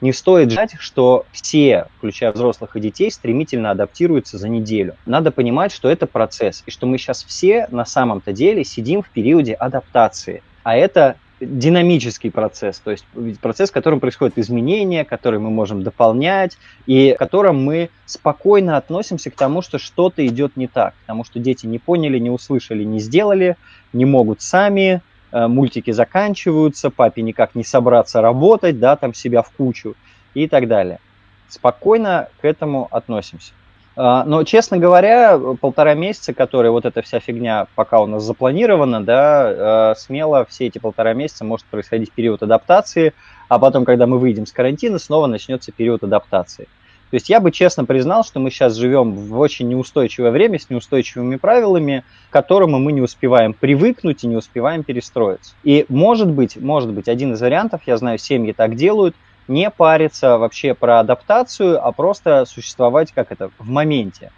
Не 0.00 0.12
стоит 0.12 0.50
ждать, 0.50 0.76
что 0.78 1.26
все, 1.32 1.86
включая 1.98 2.32
взрослых 2.32 2.76
и 2.76 2.80
детей, 2.80 3.10
стремительно 3.10 3.70
адаптируются 3.70 4.38
за 4.38 4.48
неделю. 4.48 4.96
Надо 5.06 5.30
понимать, 5.30 5.72
что 5.72 5.88
это 5.88 6.06
процесс, 6.06 6.62
и 6.66 6.70
что 6.70 6.86
мы 6.86 6.98
сейчас 6.98 7.24
все 7.24 7.66
на 7.70 7.84
самом-то 7.84 8.32
деле 8.32 8.64
сидим 8.64 9.02
в 9.02 9.08
периоде 9.10 9.54
адаптации. 9.54 10.42
А 10.62 10.76
это 10.76 11.16
динамический 11.40 12.30
процесс, 12.30 12.80
то 12.80 12.90
есть 12.90 13.04
процесс, 13.40 13.70
в 13.70 13.72
котором 13.72 14.00
происходят 14.00 14.38
изменения, 14.38 15.04
которые 15.04 15.38
мы 15.38 15.50
можем 15.50 15.82
дополнять, 15.82 16.56
и 16.86 17.12
в 17.14 17.18
котором 17.18 17.62
мы 17.62 17.90
спокойно 18.06 18.76
относимся 18.78 19.30
к 19.30 19.34
тому, 19.34 19.60
что 19.60 19.78
что-то 19.78 20.26
идет 20.26 20.56
не 20.56 20.66
так, 20.66 20.94
потому 21.02 21.24
что 21.24 21.38
дети 21.38 21.66
не 21.66 21.78
поняли, 21.78 22.18
не 22.18 22.30
услышали, 22.30 22.84
не 22.84 23.00
сделали, 23.00 23.56
не 23.92 24.06
могут 24.06 24.40
сами, 24.40 25.02
мультики 25.32 25.90
заканчиваются, 25.90 26.90
папе 26.90 27.22
никак 27.22 27.54
не 27.54 27.64
собраться 27.64 28.20
работать, 28.20 28.78
да, 28.78 28.96
там 28.96 29.14
себя 29.14 29.42
в 29.42 29.50
кучу 29.50 29.94
и 30.34 30.48
так 30.48 30.68
далее. 30.68 30.98
Спокойно 31.48 32.28
к 32.40 32.44
этому 32.44 32.88
относимся. 32.90 33.52
А, 33.98 34.24
но, 34.24 34.44
честно 34.44 34.76
говоря, 34.76 35.38
полтора 35.60 35.94
месяца, 35.94 36.34
которые 36.34 36.70
вот 36.70 36.84
эта 36.84 37.00
вся 37.00 37.18
фигня 37.18 37.66
пока 37.74 38.00
у 38.00 38.06
нас 38.06 38.22
запланирована, 38.22 39.02
да, 39.02 39.92
э, 39.92 39.94
смело 39.96 40.44
все 40.44 40.66
эти 40.66 40.78
полтора 40.78 41.14
месяца 41.14 41.44
может 41.44 41.64
происходить 41.66 42.12
период 42.12 42.42
адаптации, 42.42 43.14
а 43.48 43.58
потом, 43.58 43.86
когда 43.86 44.06
мы 44.06 44.18
выйдем 44.18 44.44
с 44.44 44.52
карантина, 44.52 44.98
снова 44.98 45.26
начнется 45.26 45.72
период 45.72 46.04
адаптации. 46.04 46.68
То 47.10 47.14
есть 47.14 47.28
я 47.28 47.38
бы 47.38 47.52
честно 47.52 47.84
признал, 47.84 48.24
что 48.24 48.40
мы 48.40 48.50
сейчас 48.50 48.74
живем 48.74 49.12
в 49.12 49.38
очень 49.38 49.68
неустойчивое 49.68 50.32
время 50.32 50.58
с 50.58 50.68
неустойчивыми 50.70 51.36
правилами, 51.36 52.04
к 52.30 52.32
которым 52.32 52.72
мы 52.72 52.92
не 52.92 53.00
успеваем 53.00 53.54
привыкнуть 53.54 54.24
и 54.24 54.26
не 54.26 54.36
успеваем 54.36 54.82
перестроиться. 54.82 55.54
И 55.62 55.86
может 55.88 56.28
быть, 56.28 56.56
может 56.56 56.92
быть, 56.92 57.08
один 57.08 57.34
из 57.34 57.40
вариантов, 57.40 57.82
я 57.86 57.96
знаю, 57.96 58.18
семьи 58.18 58.52
так 58.52 58.74
делают, 58.74 59.14
не 59.46 59.70
париться 59.70 60.38
вообще 60.38 60.74
про 60.74 60.98
адаптацию, 60.98 61.84
а 61.84 61.92
просто 61.92 62.44
существовать 62.44 63.12
как 63.12 63.30
это 63.30 63.50
в 63.58 63.68
моменте. 63.68 64.32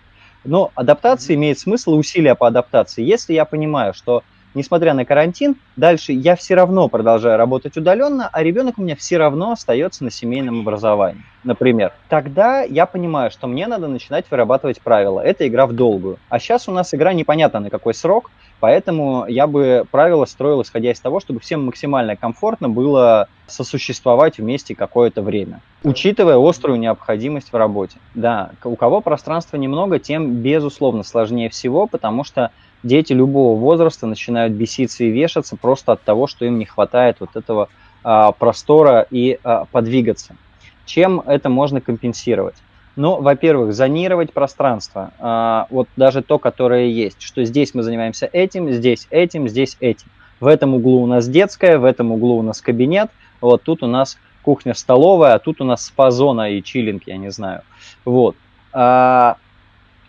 Но 0.45 0.71
адаптация 0.75 1.37
имеет 1.37 1.59
смысл, 1.59 1.95
усилия 1.95 2.35
по 2.35 2.47
адаптации, 2.47 3.03
если 3.03 3.33
я 3.33 3.47
понимаю, 3.47 3.95
что 3.95 4.23
несмотря 4.55 4.95
на 4.95 5.05
карантин, 5.05 5.57
дальше 5.77 6.13
я 6.13 6.37
все 6.37 6.55
равно 6.55 6.89
продолжаю 6.89 7.37
работать 7.37 7.77
удаленно, 7.77 8.29
а 8.33 8.43
ребенок 8.43 8.79
у 8.79 8.83
меня 8.83 8.97
все 8.97 9.19
равно 9.19 9.53
остается 9.53 10.05
на 10.05 10.11
семейном 10.11 10.61
образовании, 10.61 11.23
например. 11.45 11.93
Тогда 12.09 12.63
я 12.63 12.87
понимаю, 12.87 13.31
что 13.31 13.47
мне 13.47 13.67
надо 13.67 13.89
начинать 13.89 14.27
вырабатывать 14.31 14.81
правила. 14.81 15.21
Это 15.21 15.47
игра 15.47 15.67
в 15.67 15.73
долгую. 15.73 16.19
А 16.29 16.39
сейчас 16.39 16.69
у 16.69 16.73
нас 16.73 16.95
игра 16.95 17.13
непонятно 17.13 17.61
на 17.61 17.71
какой 17.71 17.95
срок, 17.95 18.31
поэтому 18.61 19.27
я 19.29 19.47
бы 19.47 19.85
правила 19.91 20.25
строил 20.25 20.63
исходя 20.63 20.93
из 20.93 21.01
того, 21.01 21.21
чтобы 21.21 21.41
всем 21.41 21.65
максимально 21.67 22.17
комфортно 22.17 22.69
было 22.69 23.29
сосуществовать 23.47 24.39
вместе 24.39 24.75
какое-то 24.75 25.23
время, 25.23 25.61
учитывая 25.83 26.37
острую 26.37 26.79
необходимость 26.79 27.53
в 27.53 27.57
работе. 27.57 27.97
Да, 28.15 28.51
у 28.65 28.77
кого 28.77 29.01
пространства 29.01 29.57
немного, 29.57 29.99
тем, 29.99 30.35
безусловно, 30.35 31.03
сложнее 31.03 31.49
всего, 31.49 31.87
потому 31.87 32.25
что 32.25 32.51
дети 32.83 33.13
любого 33.13 33.59
возраста 33.59 34.07
начинают 34.07 34.53
беситься 34.53 35.05
и 35.05 35.11
вешаться 35.11 35.57
просто 35.57 35.93
от 35.93 36.03
того, 36.03 36.27
что 36.27 36.45
им 36.45 36.59
не 36.59 36.65
хватает 36.65 37.17
вот 37.21 37.37
этого 37.37 37.69
а, 38.03 38.33
простора 38.33 39.07
и 39.11 39.39
а, 39.43 39.65
подвигаться. 39.67 40.37
Чем 40.85 41.21
это 41.21 41.49
можно 41.49 41.81
компенсировать? 41.81 42.57
Ну, 42.97 43.21
во-первых, 43.21 43.75
зонировать 43.75 44.33
пространство. 44.33 45.13
А, 45.19 45.67
вот 45.71 45.89
даже 45.97 46.23
то, 46.23 46.39
которое 46.39 46.87
есть, 46.87 47.23
что 47.23 47.45
здесь 47.45 47.75
мы 47.75 47.83
занимаемся 47.83 48.29
этим, 48.33 48.71
здесь 48.73 49.07
этим, 49.11 49.49
здесь 49.49 49.77
этим. 49.81 50.09
В 50.41 50.47
этом 50.47 50.75
углу 50.75 51.03
у 51.03 51.07
нас 51.07 51.29
детская, 51.29 51.79
в 51.79 51.85
этом 51.85 52.13
углу 52.13 52.39
у 52.39 52.43
нас 52.43 52.61
кабинет, 52.61 53.11
вот 53.41 53.63
тут 53.63 53.83
у 53.83 53.87
нас 53.87 54.19
кухня-столовая, 54.43 55.35
а 55.35 55.39
тут 55.39 55.61
у 55.61 55.65
нас 55.65 55.87
спа-зона 55.87 56.53
и 56.53 56.63
чиллинг, 56.63 57.03
я 57.07 57.19
не 57.19 57.31
знаю. 57.31 57.63
Вот. 58.05 58.35
А, 58.73 59.37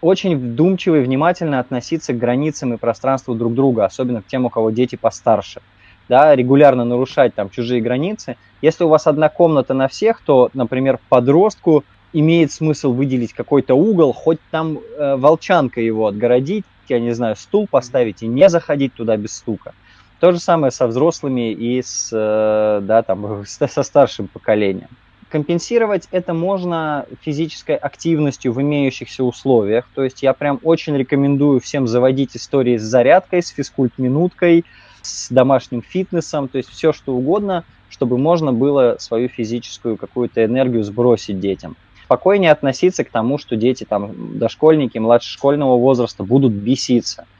очень 0.01 0.37
вдумчиво 0.37 0.97
и 0.97 1.03
внимательно 1.03 1.59
относиться 1.59 2.13
к 2.13 2.17
границам 2.17 2.73
и 2.73 2.77
пространству 2.77 3.35
друг 3.35 3.53
друга, 3.53 3.85
особенно 3.85 4.21
к 4.21 4.27
тем, 4.27 4.45
у 4.45 4.49
кого 4.49 4.71
дети 4.71 4.95
постарше. 4.95 5.61
Да, 6.07 6.35
регулярно 6.35 6.85
нарушать 6.85 7.35
там 7.35 7.49
чужие 7.49 7.81
границы. 7.81 8.35
Если 8.61 8.83
у 8.83 8.87
вас 8.87 9.05
одна 9.05 9.29
комната 9.29 9.73
на 9.73 9.87
всех, 9.87 10.21
то, 10.21 10.49
например, 10.53 10.99
подростку 11.09 11.83
имеет 12.13 12.51
смысл 12.51 12.93
выделить 12.93 13.33
какой-то 13.33 13.75
угол, 13.75 14.13
хоть 14.13 14.39
там 14.49 14.79
э, 14.79 15.15
волчанка 15.15 15.81
его 15.81 16.07
отгородить, 16.07 16.65
я 16.87 16.99
не 16.99 17.11
знаю, 17.11 17.35
стул 17.35 17.67
поставить 17.69 18.23
и 18.23 18.27
не 18.27 18.49
заходить 18.49 18.93
туда 18.95 19.17
без 19.17 19.33
стука. 19.35 19.73
То 20.19 20.31
же 20.31 20.39
самое 20.39 20.71
со 20.71 20.87
взрослыми 20.87 21.51
и 21.51 21.81
с, 21.81 22.09
э, 22.11 22.81
да, 22.81 23.03
там, 23.03 23.43
со 23.45 23.83
старшим 23.83 24.27
поколением. 24.27 24.89
Компенсировать 25.29 26.07
это 26.09 26.33
можно 26.33 27.05
физической 27.21 27.75
активностью 27.75 28.51
в 28.51 28.61
имеющихся 28.61 29.23
условиях. 29.23 29.85
То 29.93 30.03
есть 30.03 30.23
я 30.23 30.33
прям 30.33 30.59
очень 30.63 30.97
рекомендую 30.97 31.59
всем 31.59 31.87
заводить 31.87 32.35
истории 32.35 32.77
с 32.77 32.81
зарядкой, 32.81 33.43
с 33.43 33.49
физкульт-минуткой, 33.49 34.65
с 35.03 35.29
домашним 35.29 35.83
фитнесом, 35.83 36.47
то 36.47 36.57
есть 36.57 36.69
все 36.69 36.93
что 36.93 37.13
угодно, 37.13 37.63
чтобы 37.89 38.17
можно 38.17 38.51
было 38.51 38.97
свою 38.99 39.29
физическую 39.29 39.97
какую-то 39.97 40.43
энергию 40.43 40.83
сбросить 40.83 41.39
детям. 41.39 41.77
Спокойнее 42.05 42.51
относиться 42.51 43.03
к 43.03 43.11
тому, 43.11 43.37
что 43.37 43.55
дети, 43.55 43.85
там, 43.87 44.39
дошкольники, 44.39 44.97
младше 44.97 45.31
школьного 45.31 45.77
возраста 45.77 46.23
будут 46.23 46.53
беситься– 46.53 47.25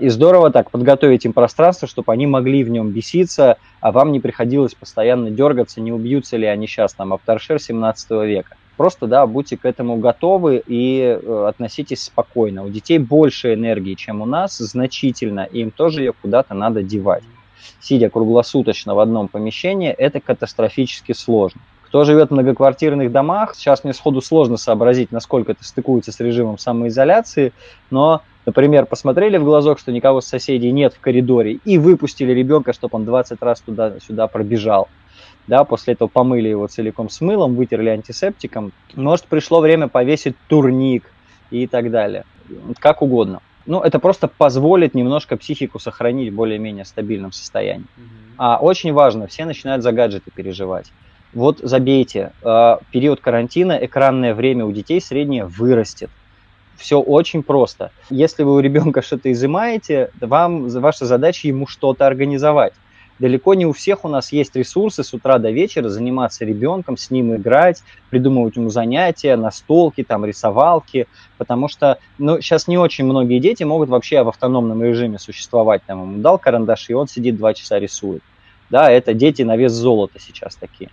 и 0.00 0.08
здорово 0.08 0.50
так 0.50 0.70
подготовить 0.70 1.24
им 1.26 1.32
пространство, 1.32 1.86
чтобы 1.86 2.12
они 2.12 2.26
могли 2.26 2.64
в 2.64 2.70
нем 2.70 2.90
беситься, 2.90 3.58
а 3.80 3.92
вам 3.92 4.12
не 4.12 4.20
приходилось 4.20 4.74
постоянно 4.74 5.30
дергаться, 5.30 5.80
не 5.80 5.92
убьются 5.92 6.36
ли 6.36 6.46
они 6.46 6.66
сейчас, 6.66 6.94
там, 6.94 7.12
авторшер 7.12 7.60
17 7.60 8.10
века. 8.10 8.56
Просто, 8.78 9.08
да, 9.08 9.26
будьте 9.26 9.56
к 9.56 9.64
этому 9.64 9.96
готовы 9.96 10.62
и 10.64 11.00
э, 11.00 11.46
относитесь 11.48 12.04
спокойно. 12.04 12.64
У 12.64 12.68
детей 12.68 12.98
больше 12.98 13.54
энергии, 13.54 13.94
чем 13.94 14.22
у 14.22 14.24
нас, 14.24 14.56
значительно, 14.58 15.48
и 15.50 15.62
им 15.62 15.72
тоже 15.72 16.02
ее 16.02 16.12
куда-то 16.12 16.54
надо 16.54 16.84
девать. 16.84 17.24
Сидя 17.80 18.08
круглосуточно 18.08 18.94
в 18.94 19.00
одном 19.00 19.26
помещении, 19.26 19.90
это 19.90 20.20
катастрофически 20.20 21.12
сложно. 21.12 21.60
Кто 21.88 22.04
живет 22.04 22.28
в 22.28 22.34
многоквартирных 22.34 23.10
домах, 23.10 23.56
сейчас 23.56 23.82
мне 23.82 23.92
сходу 23.92 24.20
сложно 24.20 24.56
сообразить, 24.56 25.10
насколько 25.10 25.52
это 25.52 25.64
стыкуется 25.64 26.12
с 26.12 26.20
режимом 26.20 26.58
самоизоляции, 26.58 27.52
но 27.90 28.22
Например, 28.48 28.86
посмотрели 28.86 29.36
в 29.36 29.44
глазок, 29.44 29.78
что 29.78 29.92
никого 29.92 30.22
с 30.22 30.26
соседей 30.26 30.70
нет 30.70 30.94
в 30.94 31.00
коридоре, 31.00 31.58
и 31.66 31.76
выпустили 31.76 32.32
ребенка, 32.32 32.72
чтобы 32.72 32.96
он 32.96 33.04
20 33.04 33.42
раз 33.42 33.60
туда-сюда 33.60 34.26
пробежал. 34.26 34.88
Да, 35.46 35.64
после 35.64 35.92
этого 35.92 36.08
помыли 36.08 36.48
его 36.48 36.66
целиком 36.66 37.10
с 37.10 37.20
мылом, 37.20 37.56
вытерли 37.56 37.90
антисептиком. 37.90 38.72
Может, 38.94 39.26
пришло 39.26 39.60
время 39.60 39.88
повесить 39.88 40.34
турник 40.46 41.12
и 41.50 41.66
так 41.66 41.90
далее. 41.90 42.24
Как 42.78 43.02
угодно. 43.02 43.42
Ну, 43.66 43.82
это 43.82 43.98
просто 43.98 44.28
позволит 44.28 44.94
немножко 44.94 45.36
психику 45.36 45.78
сохранить 45.78 46.32
в 46.32 46.34
более-менее 46.34 46.86
стабильном 46.86 47.32
состоянии. 47.32 47.84
А 48.38 48.60
очень 48.62 48.94
важно, 48.94 49.26
все 49.26 49.44
начинают 49.44 49.82
за 49.82 49.92
гаджеты 49.92 50.30
переживать. 50.34 50.90
Вот 51.34 51.58
забейте, 51.58 52.32
э, 52.42 52.76
период 52.92 53.20
карантина 53.20 53.72
экранное 53.72 54.34
время 54.34 54.64
у 54.64 54.72
детей 54.72 55.02
среднее 55.02 55.44
вырастет 55.44 56.08
все 56.78 57.00
очень 57.00 57.42
просто. 57.42 57.90
Если 58.08 58.44
вы 58.44 58.54
у 58.54 58.60
ребенка 58.60 59.02
что-то 59.02 59.30
изымаете, 59.30 60.10
вам 60.20 60.68
ваша 60.68 61.04
задача 61.04 61.48
ему 61.48 61.66
что-то 61.66 62.06
организовать. 62.06 62.72
Далеко 63.18 63.54
не 63.54 63.66
у 63.66 63.72
всех 63.72 64.04
у 64.04 64.08
нас 64.08 64.30
есть 64.30 64.54
ресурсы 64.54 65.02
с 65.02 65.12
утра 65.12 65.38
до 65.38 65.50
вечера 65.50 65.88
заниматься 65.88 66.44
ребенком, 66.44 66.96
с 66.96 67.10
ним 67.10 67.34
играть, 67.34 67.82
придумывать 68.10 68.54
ему 68.54 68.70
занятия, 68.70 69.34
настолки, 69.34 70.04
там, 70.04 70.24
рисовалки, 70.24 71.08
потому 71.36 71.66
что 71.66 71.98
ну, 72.18 72.40
сейчас 72.40 72.68
не 72.68 72.78
очень 72.78 73.04
многие 73.04 73.40
дети 73.40 73.64
могут 73.64 73.88
вообще 73.88 74.22
в 74.22 74.28
автономном 74.28 74.84
режиме 74.84 75.18
существовать. 75.18 75.82
Там, 75.84 76.02
ему 76.02 76.22
дал 76.22 76.38
карандаш, 76.38 76.90
и 76.90 76.94
он 76.94 77.08
сидит 77.08 77.36
два 77.36 77.54
часа 77.54 77.80
рисует. 77.80 78.22
Да, 78.70 78.88
это 78.88 79.14
дети 79.14 79.42
на 79.42 79.56
вес 79.56 79.72
золота 79.72 80.20
сейчас 80.20 80.54
такие. 80.54 80.90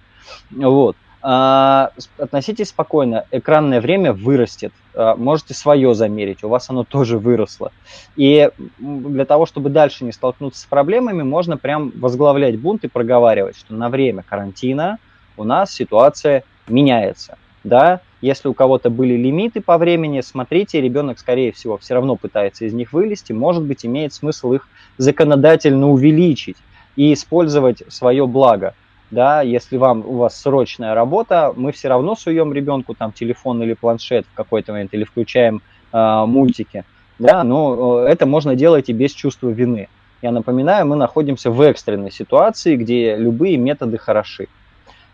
Вот. 0.50 0.96
А, 1.27 1.89
относитесь 2.20 2.70
спокойно, 2.70 3.25
экранное 3.32 3.82
время 3.82 4.13
вырастет, 4.13 4.72
а, 4.94 5.15
можете 5.15 5.55
свое 5.55 5.96
замерить, 5.96 6.44
у 6.44 6.50
вас 6.50 6.70
оно 6.70 6.84
тоже 6.84 7.17
выросло. 7.17 7.72
И 8.15 8.51
для 8.77 9.25
того, 9.25 9.48
чтобы 9.48 9.72
дальше 9.72 10.05
не 10.05 10.12
столкнуться 10.12 10.62
с 10.62 10.65
проблемами, 10.65 11.24
можно 11.24 11.58
прям 11.58 11.91
возглавлять 11.96 12.60
бунт 12.60 12.84
и 12.84 12.89
проговаривать, 12.89 13.58
что 13.58 13.74
на 13.74 13.89
время 13.89 14.22
карантина 14.22 15.00
у 15.36 15.44
нас 15.44 15.74
ситуация 15.74 16.44
меняется. 16.67 17.39
Да, 17.63 18.01
если 18.22 18.48
у 18.48 18.53
кого-то 18.53 18.91
были 18.91 19.15
лимиты 19.15 19.62
по 19.62 19.79
времени, 19.79 20.22
смотрите, 20.22 20.79
ребенок, 20.79 21.17
скорее 21.17 21.51
всего, 21.51 21.79
все 21.79 21.96
равно 21.96 22.17
пытается 22.17 22.65
из 22.65 22.74
них 22.75 22.94
вылезти, 22.94 23.34
может 23.34 23.63
быть, 23.63 23.84
имеет 23.84 24.13
смысл 24.13 24.53
их 24.53 24.67
законодательно 25.00 25.89
увеличить 25.89 26.58
и 26.96 27.12
использовать 27.12 27.82
свое 27.91 28.27
благо 28.27 28.75
да, 29.12 29.42
если 29.42 29.78
вам, 29.78 30.04
у 30.06 30.18
вас 30.18 30.40
срочная 30.40 30.94
работа, 30.94 31.54
мы 31.56 31.72
все 31.72 31.90
равно 31.90 32.16
суем 32.16 32.54
ребенку 32.54 32.94
там 32.94 33.12
телефон 33.12 33.62
или 33.64 33.74
планшет 33.74 34.26
в 34.32 34.36
какой-то 34.36 34.72
момент 34.72 34.94
или 34.94 35.04
включаем 35.04 35.62
э, 35.94 36.26
мультики, 36.26 36.84
да, 37.20 37.44
но 37.44 38.06
э, 38.06 38.08
это 38.08 38.26
можно 38.26 38.56
делать 38.56 38.90
и 38.90 38.94
без 38.94 39.12
чувства 39.12 39.50
вины. 39.50 39.88
Я 40.22 40.32
напоминаю, 40.32 40.88
мы 40.88 40.96
находимся 40.96 41.52
в 41.52 41.62
экстренной 41.62 42.12
ситуации, 42.12 42.76
где 42.76 43.16
любые 43.16 43.58
методы 43.58 43.98
хороши. 43.98 44.48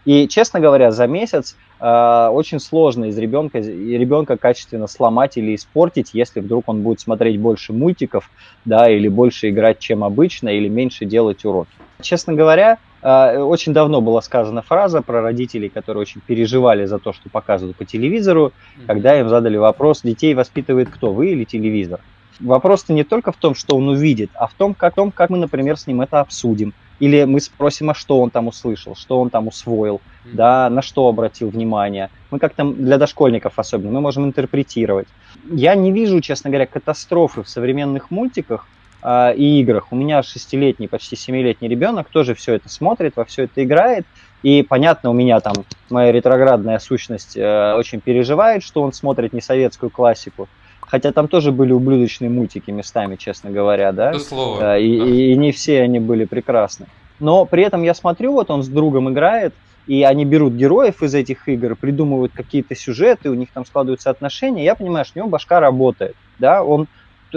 И, 0.06 0.28
честно 0.28 0.60
говоря, 0.60 0.92
за 0.92 1.06
месяц 1.08 1.56
э, 1.82 2.28
очень 2.32 2.60
сложно 2.60 3.06
из 3.06 3.18
ребенка, 3.18 3.60
ребенка 3.60 4.38
качественно 4.38 4.88
сломать 4.88 5.38
или 5.38 5.56
испортить, 5.56 6.12
если 6.14 6.40
вдруг 6.40 6.66
он 6.68 6.82
будет 6.82 7.00
смотреть 7.00 7.40
больше 7.40 7.74
мультиков, 7.74 8.30
да, 8.66 8.90
или 8.90 9.08
больше 9.08 9.50
играть, 9.50 9.80
чем 9.80 10.04
обычно, 10.04 10.50
или 10.50 10.70
меньше 10.70 11.06
делать 11.06 11.44
уроки. 11.44 11.72
Честно 12.02 12.34
говоря, 12.34 12.78
э, 13.02 13.40
очень 13.40 13.74
давно 13.74 14.02
была 14.02 14.22
сказана 14.22 14.62
фраза 14.62 15.02
про 15.02 15.22
родителей, 15.22 15.70
которые 15.70 16.02
очень 16.02 16.22
переживали 16.22 16.86
за 16.86 17.00
то, 17.00 17.14
что 17.14 17.30
показывают 17.30 17.78
по 17.78 17.86
телевизору, 17.86 18.54
когда 18.88 19.20
им 19.20 19.30
задали 19.30 19.58
вопрос, 19.58 20.02
детей 20.02 20.34
воспитывает 20.34 20.90
кто, 20.90 21.12
вы 21.12 21.32
или 21.32 21.44
телевизор? 21.44 22.00
Вопрос-то 22.40 22.94
не 22.94 23.04
только 23.04 23.32
в 23.32 23.38
том, 23.38 23.54
что 23.54 23.76
он 23.76 23.88
увидит, 23.90 24.32
а 24.34 24.48
в 24.48 24.54
том, 24.54 24.74
как, 24.74 24.96
том, 24.96 25.12
как 25.12 25.30
мы, 25.30 25.38
например, 25.38 25.78
с 25.78 25.86
ним 25.86 26.02
это 26.02 26.22
обсудим, 26.22 26.74
или 27.02 27.24
мы 27.24 27.42
спросим, 27.42 27.90
а 27.90 27.96
что 27.96 28.22
он 28.22 28.30
там 28.30 28.48
услышал, 28.48 28.96
что 28.96 29.20
он 29.20 29.32
там 29.32 29.48
усвоил, 29.48 29.96
mm-hmm. 29.96 30.30
да, 30.34 30.70
на 30.70 30.84
что 30.84 31.08
обратил 31.08 31.50
внимание. 31.50 32.12
Мы 32.30 32.38
как-то 32.38 32.64
для 32.64 33.00
дошкольников 33.00 33.54
особенно, 33.58 33.92
мы 33.92 34.02
можем 34.02 34.24
интерпретировать. 34.24 35.08
Я 35.52 35.74
не 35.74 35.92
вижу, 35.92 36.22
честно 36.22 36.52
говоря, 36.52 36.68
катастрофы 36.68 37.42
в 37.42 37.50
современных 37.50 38.12
мультиках 38.12 38.68
э, 39.02 39.34
и 39.36 39.62
играх. 39.62 39.88
У 39.92 39.96
меня 39.96 40.22
шестилетний, 40.22 40.88
почти 40.88 41.16
семилетний 41.16 41.68
ребенок 41.68 42.08
тоже 42.10 42.36
все 42.36 42.54
это 42.54 42.70
смотрит, 42.70 43.16
во 43.16 43.26
все 43.26 43.46
это 43.46 43.64
играет. 43.64 44.06
И 44.44 44.62
понятно, 44.62 45.10
у 45.10 45.14
меня 45.14 45.40
там 45.40 45.56
моя 45.90 46.12
ретроградная 46.12 46.78
сущность 46.78 47.36
э, 47.36 47.74
очень 47.74 48.00
переживает, 48.00 48.62
что 48.62 48.84
он 48.84 48.94
смотрит 48.94 49.34
не 49.34 49.42
советскую 49.42 49.90
классику. 49.90 50.48
Хотя 50.92 51.14
там 51.14 51.30
тоже 51.30 51.54
были 51.54 51.72
ублюдочные 51.72 52.30
мультики 52.30 52.70
местами, 52.70 53.16
честно 53.16 53.50
говоря, 53.50 53.94
да? 53.94 54.14
Слово. 54.20 54.58
И, 54.58 54.60
да. 54.60 54.78
И, 54.78 55.32
и 55.32 55.38
не 55.38 55.54
все 55.54 55.82
они 55.84 56.02
были 56.02 56.26
прекрасны. 56.26 56.88
Но 57.22 57.46
при 57.46 57.64
этом 57.64 57.82
я 57.84 57.94
смотрю, 57.94 58.34
вот 58.34 58.52
он 58.52 58.62
с 58.62 58.68
другом 58.68 59.10
играет, 59.10 59.54
и 59.88 60.04
они 60.04 60.26
берут 60.26 60.52
героев 60.52 61.02
из 61.02 61.16
этих 61.16 61.48
игр, 61.48 61.78
придумывают 61.78 62.34
какие-то 62.34 62.76
сюжеты, 62.76 63.30
у 63.30 63.36
них 63.36 63.52
там 63.54 63.66
складываются 63.66 64.10
отношения, 64.10 64.66
я 64.66 64.76
понимаю, 64.76 65.06
что 65.06 65.20
у 65.20 65.22
него 65.22 65.30
башка 65.30 65.62
работает, 65.62 66.18
да, 66.40 66.62
он 66.62 66.88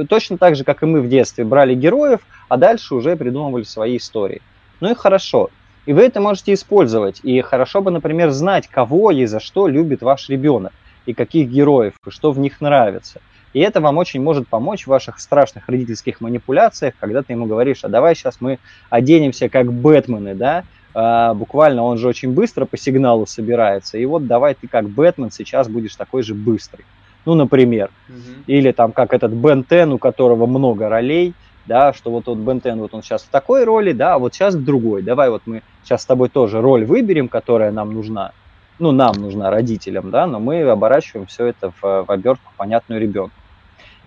точно 0.08 0.36
так 0.36 0.56
же, 0.56 0.64
как 0.64 0.82
и 0.82 0.86
мы 0.86 1.00
в 1.00 1.08
детстве, 1.08 1.44
брали 1.44 1.76
героев, 1.76 2.22
а 2.48 2.56
дальше 2.56 2.96
уже 2.96 3.14
придумывали 3.14 3.62
свои 3.62 3.98
истории. 3.98 4.42
Ну 4.80 4.90
и 4.90 4.94
хорошо. 4.94 5.50
И 5.86 5.92
вы 5.92 6.02
это 6.02 6.20
можете 6.20 6.54
использовать. 6.54 7.20
И 7.22 7.40
хорошо 7.40 7.82
бы, 7.82 7.92
например, 7.92 8.30
знать, 8.30 8.66
кого 8.66 9.12
и 9.12 9.26
за 9.26 9.38
что 9.38 9.68
любит 9.68 10.02
ваш 10.02 10.28
ребенок, 10.28 10.72
и 11.06 11.14
каких 11.14 11.48
героев, 11.48 11.92
и 12.04 12.10
что 12.10 12.32
в 12.32 12.38
них 12.40 12.60
нравится. 12.60 13.20
И 13.54 13.60
это 13.60 13.80
вам 13.80 13.96
очень 13.98 14.20
может 14.20 14.48
помочь 14.48 14.84
в 14.84 14.88
ваших 14.88 15.20
страшных 15.20 15.68
родительских 15.68 16.20
манипуляциях, 16.20 16.94
когда 17.00 17.22
ты 17.22 17.32
ему 17.32 17.46
говоришь, 17.46 17.84
а 17.84 17.88
давай 17.88 18.14
сейчас 18.14 18.40
мы 18.40 18.58
оденемся 18.90 19.48
как 19.48 19.72
Бэтмены, 19.72 20.34
да, 20.34 20.64
а, 20.92 21.34
буквально 21.34 21.82
он 21.84 21.96
же 21.96 22.08
очень 22.08 22.32
быстро 22.32 22.66
по 22.66 22.76
сигналу 22.76 23.26
собирается, 23.26 23.96
и 23.96 24.04
вот 24.04 24.26
давай 24.26 24.54
ты 24.54 24.66
как 24.66 24.88
Бэтмен 24.88 25.30
сейчас 25.30 25.68
будешь 25.68 25.94
такой 25.94 26.22
же 26.22 26.34
быстрый. 26.34 26.84
Ну, 27.24 27.34
например. 27.34 27.90
Угу. 28.08 28.44
Или 28.48 28.72
там 28.72 28.92
как 28.92 29.14
этот 29.14 29.32
Бен 29.32 29.64
Тен, 29.64 29.92
у 29.92 29.98
которого 29.98 30.44
много 30.46 30.90
ролей, 30.90 31.32
да, 31.64 31.94
что 31.94 32.10
вот 32.10 32.28
он 32.28 32.44
Бен 32.44 32.60
Тен, 32.60 32.78
вот 32.80 32.92
он 32.92 33.02
сейчас 33.02 33.22
в 33.22 33.28
такой 33.28 33.64
роли, 33.64 33.92
да, 33.92 34.14
а 34.14 34.18
вот 34.18 34.34
сейчас 34.34 34.54
в 34.54 34.64
другой. 34.64 35.02
Давай 35.02 35.30
вот 35.30 35.42
мы 35.46 35.62
сейчас 35.84 36.02
с 36.02 36.06
тобой 36.06 36.28
тоже 36.28 36.60
роль 36.60 36.84
выберем, 36.84 37.28
которая 37.28 37.70
нам 37.72 37.94
нужна. 37.94 38.32
Ну, 38.78 38.90
нам 38.90 39.14
нужна 39.14 39.50
родителям, 39.50 40.10
да, 40.10 40.26
но 40.26 40.40
мы 40.40 40.60
оборачиваем 40.62 41.26
все 41.26 41.46
это 41.46 41.70
в, 41.70 42.04
в 42.04 42.10
обертку, 42.10 42.52
понятную 42.56 43.00
ребенку. 43.00 43.32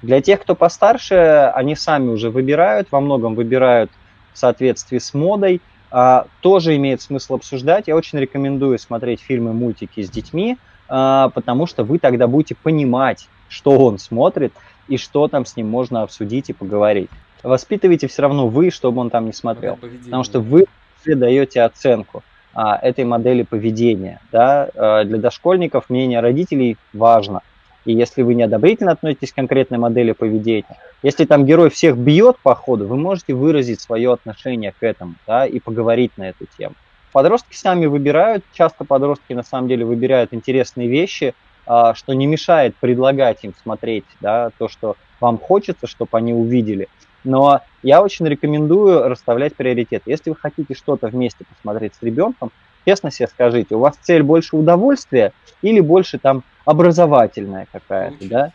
Для 0.02 0.22
тех, 0.22 0.42
кто 0.42 0.56
постарше, 0.56 1.52
они 1.56 1.76
сами 1.76 2.10
уже 2.10 2.30
выбирают, 2.30 2.88
во 2.92 3.00
многом 3.00 3.36
выбирают 3.36 3.92
в 4.34 4.38
соответствии 4.38 5.00
с 5.00 5.14
модой. 5.14 5.62
А, 5.90 6.28
тоже 6.42 6.76
имеет 6.76 7.02
смысл 7.02 7.36
обсуждать. 7.36 7.88
Я 7.88 7.96
очень 7.96 8.20
рекомендую 8.20 8.78
смотреть 8.78 9.22
фильмы, 9.22 9.54
мультики 9.54 10.04
с 10.04 10.10
детьми, 10.10 10.58
а, 10.88 11.30
потому 11.30 11.66
что 11.66 11.84
вы 11.84 11.98
тогда 11.98 12.28
будете 12.28 12.56
понимать, 12.56 13.28
что 13.50 13.72
он 13.72 13.98
смотрит 13.98 14.54
и 14.88 14.98
что 14.98 15.28
там 15.28 15.46
с 15.46 15.56
ним 15.56 15.70
можно 15.70 16.04
обсудить 16.04 16.50
и 16.50 16.54
поговорить. 16.54 17.10
Воспитывайте 17.42 18.08
все 18.08 18.24
равно 18.24 18.48
вы, 18.48 18.70
чтобы 18.70 19.00
он 19.02 19.10
там 19.10 19.26
не 19.26 19.34
смотрел, 19.34 19.78
потому 20.06 20.24
что 20.24 20.40
вы 20.40 20.66
даете 21.06 21.62
оценку 21.62 22.24
а, 22.54 22.78
этой 22.78 23.06
модели 23.06 23.44
поведения. 23.44 24.20
Да? 24.32 24.70
А, 24.76 25.04
для 25.06 25.18
дошкольников 25.18 25.90
мнение 25.90 26.20
родителей 26.20 26.78
важно– 26.94 27.42
И 27.88 27.94
если 27.94 28.22
вы 28.22 28.36
неодобрительно 28.36 28.92
относитесь 28.92 29.32
к 29.32 29.36
конкретной 29.36 29.78
модели 29.78 30.12
поведения, 30.12 30.78
если 31.04 31.24
там 31.24 31.46
герой 31.46 31.70
всех 31.70 31.98
бьет 31.98 32.38
по 32.44 32.54
ходу, 32.54 32.86
вы 32.86 32.98
можете 32.98 33.34
выразить 33.34 33.80
свое 33.80 34.12
отношение 34.12 34.74
к 34.78 34.84
этому 34.84 35.16
да, 35.26 35.48
и 35.48 35.62
поговорить 35.62 36.12
на 36.18 36.30
эту 36.30 36.46
тему. 36.58 36.76
Подростки 37.14 37.56
сами 37.56 37.86
выбирают, 37.86 38.44
часто 38.54 38.84
подростки 38.84 39.32
на 39.32 39.42
самом 39.42 39.70
деле 39.70 39.86
выбирают 39.86 40.34
интересные 40.34 40.90
вещи, 40.90 41.34
а, 41.66 41.94
что 41.94 42.12
не 42.12 42.28
мешает 42.28 42.76
предлагать 42.76 43.40
им 43.44 43.54
смотреть 43.64 44.06
да, 44.20 44.52
то, 44.58 44.68
что 44.68 44.98
вам 45.22 45.38
хочется, 45.38 45.88
чтобы 45.88 46.18
они 46.18 46.34
увидели. 46.34 46.90
Но 47.24 47.62
я 47.84 48.04
очень 48.04 48.28
рекомендую 48.28 49.08
расставлять 49.08 49.56
приоритет. 49.56 50.04
Если 50.06 50.30
вы 50.30 50.36
хотите 50.36 50.74
что-то 50.74 51.08
вместе 51.08 51.46
посмотреть 51.46 51.96
с 51.96 52.04
ребенком, 52.04 52.52
честно 52.88 53.12
себе 53.12 53.28
скажите, 53.28 53.76
у 53.76 53.80
вас 53.80 53.98
цель 54.02 54.24
больше 54.24 54.56
удовольствия 54.56 55.34
или 55.62 55.82
больше 55.82 56.18
там 56.18 56.44
образовательная 56.64 57.68
какая-то, 57.72 58.28
да? 58.28 58.52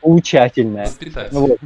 Поучательная. 0.00 0.88
Вот. 1.32 1.58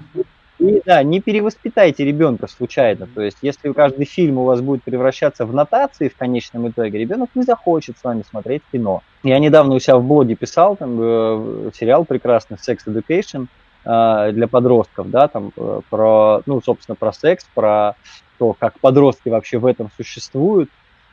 И 0.58 0.82
да, 0.84 1.04
не 1.04 1.20
перевоспитайте 1.20 2.04
ребенка 2.04 2.48
случайно. 2.48 3.06
То 3.14 3.22
есть, 3.22 3.38
если 3.42 3.72
каждый 3.72 4.06
фильм 4.06 4.38
у 4.38 4.44
вас 4.44 4.60
будет 4.60 4.82
превращаться 4.82 5.46
в 5.46 5.54
нотации 5.54 6.08
в 6.08 6.16
конечном 6.16 6.68
итоге, 6.68 6.98
ребенок 6.98 7.30
не 7.36 7.44
захочет 7.44 7.96
с 7.96 8.02
вами 8.02 8.24
смотреть 8.28 8.62
кино. 8.72 9.02
Я 9.22 9.38
недавно 9.38 9.76
у 9.76 9.78
себя 9.78 9.98
в 9.98 10.04
блоге 10.04 10.34
писал 10.34 10.74
там 10.74 10.98
э, 11.00 11.70
сериал 11.74 12.04
прекрасный 12.04 12.56
Sex 12.56 12.78
Education 12.86 13.46
э, 13.84 14.32
для 14.32 14.48
подростков, 14.48 15.08
да, 15.10 15.28
там 15.28 15.52
э, 15.56 15.80
про, 15.90 16.42
ну, 16.46 16.60
собственно, 16.60 16.96
про 16.96 17.12
секс, 17.12 17.46
про 17.54 17.94
то, 18.38 18.52
как 18.58 18.80
подростки 18.80 19.28
вообще 19.28 19.58
в 19.58 19.66
этом 19.66 19.90
существуют. 19.96 20.70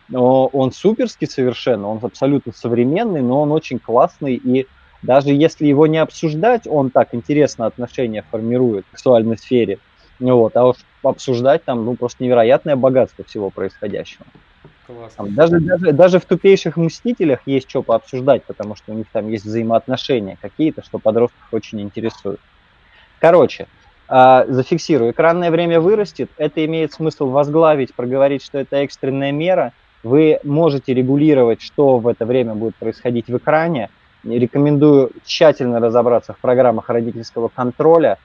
Но 0.08 0.48
он 0.48 0.72
суперский 0.72 1.28
совершенно, 1.28 1.90
он 1.90 2.00
абсолютно 2.02 2.54
современный, 2.54 3.22
но 3.22 3.42
он 3.42 3.52
очень 3.52 3.80
классный 3.80 4.36
и 4.36 4.68
даже 5.02 5.30
если 5.30 5.68
его 5.68 5.88
не 5.88 5.98
обсуждать, 6.00 6.68
он 6.68 6.90
так 6.90 7.14
интересно 7.14 7.68
отношения 7.68 8.24
формирует 8.32 8.86
в 8.88 8.92
сексуальной 8.92 9.38
сфере. 9.38 9.78
Вот, 10.20 10.56
а 10.56 10.68
уж 10.68 10.78
обсуждать 11.04 11.64
там 11.64 11.86
ну, 11.86 11.96
просто 11.96 12.24
невероятное 12.24 12.76
богатство 12.76 13.24
всего 13.24 13.50
происходящего. 13.50 14.26
Там, 15.16 15.34
даже, 15.34 15.60
даже, 15.60 15.92
даже 15.92 16.20
в 16.20 16.26
тупейших 16.26 16.78
мстителях 16.78 17.42
есть 17.46 17.70
что 17.70 17.82
пообсуждать, 17.82 18.44
потому 18.46 18.76
что 18.76 18.94
у 18.94 18.96
них 18.96 19.08
там 19.12 19.28
есть 19.30 19.46
взаимоотношения 19.46 20.38
какие-то, 20.40 20.84
что 20.84 21.00
подростков 21.00 21.42
очень 21.52 21.82
интересует. 21.82 22.40
Короче, 23.20 23.68
э, 24.08 24.46
зафиксирую, 24.48 25.12
экранное 25.12 25.50
время 25.50 25.82
вырастет, 25.82 26.30
это 26.38 26.64
имеет 26.66 26.94
смысл 26.94 27.30
возглавить, 27.30 27.96
проговорить, 27.96 28.44
что 28.44 28.60
это 28.60 28.78
экстренная 28.78 29.32
мера. 29.32 29.74
Вы 30.06 30.40
можете 30.44 30.94
регулировать, 30.94 31.64
что 31.64 31.98
в 31.98 32.08
это 32.08 32.28
время 32.28 32.54
будет 32.54 32.76
происходить 32.76 33.28
в 33.28 33.38
экране, 33.38 33.90
Рекомендую 34.24 35.12
тщательно 35.24 35.80
разобраться 35.80 36.34
в 36.34 36.38
программах 36.38 36.90
родительского 36.90 37.48
контроля, 37.48 38.18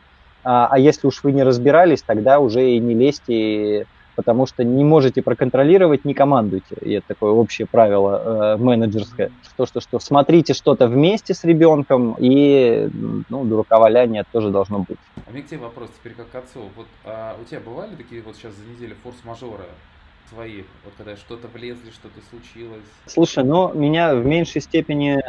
а, 0.43 0.67
а 0.71 0.79
если 0.79 1.07
уж 1.07 1.23
вы 1.23 1.33
не 1.33 1.43
разбирались, 1.43 2.03
тогда 2.03 2.39
уже 2.39 2.71
и 2.71 2.79
не 2.79 2.95
лезьте, 2.95 3.87
потому 4.15 4.47
что 4.47 4.65
не 4.65 4.83
можете 4.83 5.21
проконтролировать, 5.21 6.07
не 6.07 6.15
командуйте. 6.15 6.75
И 6.81 6.93
это 6.93 7.09
такое 7.09 7.33
общее 7.33 7.67
правило 7.67 8.55
э, 8.55 8.57
менеджерское. 8.57 9.31
То, 9.59 9.67
что, 9.67 9.81
что 9.81 9.99
смотрите 10.01 10.55
что-то 10.55 10.87
вместе 10.87 11.35
с 11.35 11.45
ребенком, 11.45 12.17
и 12.19 12.89
ну, 13.29 13.45
дураковаляние 13.45 14.25
тоже 14.33 14.49
должно 14.49 14.81
быть. 14.81 14.99
А 15.27 15.31
мне 15.31 15.43
к 15.43 15.49
тебе 15.49 15.61
вопрос 15.61 15.91
теперь 15.99 16.15
как 16.15 16.31
к 16.31 16.35
отцу. 16.35 16.61
Вот 16.77 16.87
а 17.05 17.37
у 17.41 17.45
тебя 17.45 17.61
бывали 17.61 17.95
такие 17.95 18.23
вот 18.23 18.37
сейчас 18.37 18.55
за 18.55 18.71
неделю 18.71 18.97
форс-мажоры 19.03 19.65
своих, 20.33 20.65
вот 20.85 20.95
когда 20.97 21.17
что-то 21.17 21.49
влезли, 21.49 21.91
что-то 21.91 22.21
случилось? 22.31 22.85
Слушай, 23.07 23.45
ну 23.45 23.73
меня 23.75 24.15
в 24.15 24.25
меньшей 24.25 24.61
степени 24.61 25.21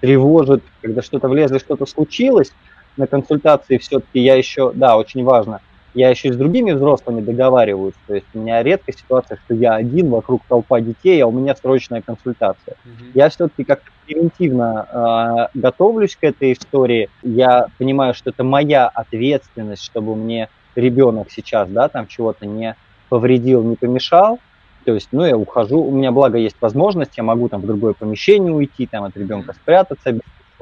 тревожит, 0.00 0.62
когда 0.82 1.02
что-то 1.02 1.28
влезло, 1.28 1.58
что-то 1.58 1.86
случилось, 1.86 2.52
на 2.96 3.06
консультации 3.06 3.78
все-таки 3.78 4.20
я 4.20 4.34
еще, 4.34 4.72
да, 4.72 4.96
очень 4.96 5.24
важно, 5.24 5.60
я 5.94 6.10
еще 6.10 6.28
и 6.28 6.32
с 6.32 6.36
другими 6.36 6.72
взрослыми 6.72 7.22
договариваюсь. 7.22 7.94
То 8.06 8.14
есть 8.14 8.26
у 8.34 8.38
меня 8.40 8.62
редкая 8.62 8.94
ситуация, 8.94 9.38
что 9.44 9.54
я 9.54 9.74
один, 9.74 10.10
вокруг 10.10 10.42
толпа 10.46 10.80
детей, 10.80 11.22
а 11.22 11.26
у 11.26 11.32
меня 11.32 11.56
срочная 11.56 12.02
консультация. 12.02 12.74
Mm-hmm. 12.74 13.10
Я 13.14 13.28
все-таки 13.30 13.64
как-то 13.64 13.90
превентивно 14.04 15.48
э, 15.54 15.58
готовлюсь 15.58 16.14
к 16.16 16.24
этой 16.24 16.52
истории. 16.52 17.08
Я 17.22 17.68
понимаю, 17.78 18.12
что 18.12 18.28
это 18.28 18.44
моя 18.44 18.88
ответственность, 18.88 19.84
чтобы 19.84 20.16
мне 20.16 20.50
ребенок 20.74 21.30
сейчас, 21.30 21.68
да, 21.70 21.88
там 21.88 22.06
чего-то 22.06 22.44
не 22.44 22.76
повредил, 23.08 23.62
не 23.62 23.76
помешал. 23.76 24.38
То 24.84 24.94
есть, 24.94 25.08
ну, 25.10 25.24
я 25.24 25.36
ухожу, 25.36 25.82
у 25.82 25.90
меня, 25.90 26.12
благо, 26.12 26.38
есть 26.38 26.56
возможность, 26.60 27.16
я 27.16 27.24
могу 27.24 27.48
там 27.48 27.60
в 27.60 27.66
другое 27.66 27.92
помещение 27.92 28.52
уйти, 28.52 28.86
там 28.86 29.04
от 29.04 29.16
ребенка 29.16 29.52
спрятаться 29.52 30.18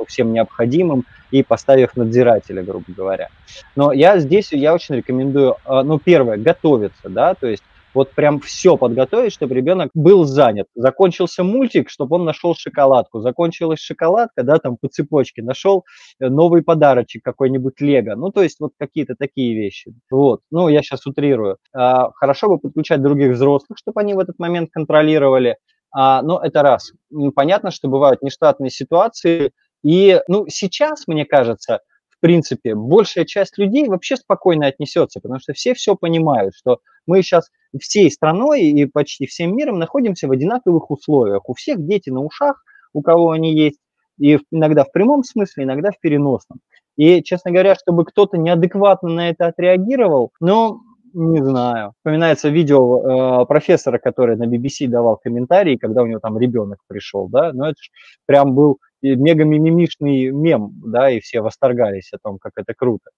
всем 0.07 0.33
необходимым 0.33 1.05
и 1.31 1.43
поставив 1.43 1.97
надзирателя, 1.97 2.63
грубо 2.63 2.87
говоря. 2.89 3.29
Но 3.77 3.93
я 3.93 4.19
здесь, 4.19 4.53
я 4.53 4.75
очень 4.75 4.97
рекомендую, 4.97 5.57
а, 5.65 5.83
ну, 5.83 5.99
первое, 5.99 6.37
готовиться, 6.37 7.09
да, 7.09 7.35
то 7.35 7.47
есть 7.47 7.63
вот 7.95 8.11
прям 8.11 8.41
все 8.41 8.77
подготовить, 8.77 9.33
чтобы 9.33 9.55
ребенок 9.55 9.91
был 9.95 10.25
занят. 10.25 10.67
Закончился 10.75 11.45
мультик, 11.45 11.89
чтобы 11.89 12.17
он 12.17 12.25
нашел 12.25 12.55
шоколадку. 12.55 13.21
Закончилась 13.21 13.81
шоколадка, 13.81 14.43
да, 14.43 14.59
там 14.59 14.77
по 14.77 14.89
цепочке, 14.89 15.43
нашел 15.43 15.85
э, 16.21 16.29
новый 16.29 16.63
подарочек 16.63 17.23
какой-нибудь 17.23 17.81
Лего. 17.81 18.15
Ну, 18.15 18.31
то 18.31 18.43
есть 18.43 18.61
вот 18.61 18.73
какие-то 18.79 19.15
такие 19.17 19.55
вещи. 19.55 19.95
Вот, 20.11 20.41
ну, 20.51 20.69
я 20.69 20.83
сейчас 20.83 21.07
утрирую. 21.07 21.59
А, 21.73 22.11
хорошо 22.13 22.49
бы 22.49 22.59
подключать 22.59 23.03
других 23.03 23.33
взрослых, 23.33 23.79
чтобы 23.79 24.01
они 24.01 24.15
в 24.15 24.19
этот 24.19 24.39
момент 24.39 24.71
контролировали. 24.73 25.57
А, 25.93 26.23
но 26.23 26.41
это 26.43 26.63
раз. 26.63 26.93
Понятно, 27.35 27.71
что 27.71 27.89
бывают 27.89 28.23
нештатные 28.23 28.71
ситуации. 28.71 29.53
И, 29.85 30.21
ну, 30.29 30.47
сейчас, 30.49 31.07
мне 31.07 31.25
кажется, 31.25 31.81
принципе, 32.25 32.75
большая 32.75 33.27
часть 33.27 33.59
людей 33.59 33.87
вообще 33.87 34.17
спокойно 34.17 34.67
отнесется, 34.67 35.21
потому 35.21 35.41
что 35.41 35.53
все 35.53 35.75
все 35.75 35.95
понимают, 35.95 36.55
что 36.57 36.79
мы 37.07 37.21
сейчас 37.21 37.51
всей 37.81 38.11
страной 38.11 38.63
и 38.63 38.87
почти 38.87 39.27
всем 39.27 39.57
миром 39.57 39.79
находимся 39.79 40.29
в 40.29 40.31
одинаковых 40.31 40.91
условиях. 40.91 41.49
У 41.49 41.55
всех 41.55 41.85
дети 41.85 42.11
на 42.11 42.21
ушах, 42.21 42.63
у 42.93 43.03
кого 43.03 43.31
они 43.31 43.55
есть, 43.55 43.79
и 44.19 44.39
иногда 44.51 44.85
в 44.85 44.93
прямом 44.93 45.25
смысле, 45.25 45.65
иногда 45.65 45.91
в 45.91 45.99
переносном. 46.01 46.61
И, 46.97 47.23
честно 47.23 47.51
говоря, 47.51 47.75
чтобы 47.75 48.05
кто-то 48.05 48.39
неадекватно 48.39 49.09
на 49.11 49.29
это 49.31 49.47
отреагировал, 49.47 50.31
ну, 50.41 50.81
не 51.13 51.43
знаю. 51.45 51.93
Вспоминается 51.97 52.49
видео 52.49 53.43
э, 53.43 53.47
профессора, 53.47 53.99
который 53.99 54.37
на 54.37 54.45
BBC 54.45 54.89
давал 54.89 55.17
комментарии, 55.17 55.77
когда 55.77 56.03
у 56.03 56.07
него 56.07 56.21
там 56.21 56.39
ребенок 56.39 56.79
пришел, 56.89 57.29
да, 57.29 57.53
но 57.53 57.69
это 57.69 57.79
прям 58.27 58.55
был 58.55 58.79
мега 59.03 59.45
мимимишный 59.45 60.31
мем, 60.31 60.73
да, 60.85 61.11
и 61.11 61.21
все 61.21 61.41
восторгались 61.41 62.13
о 62.13 62.19
том, 62.23 62.39
как 62.39 62.53
это 62.57 62.75
круто. 62.75 63.11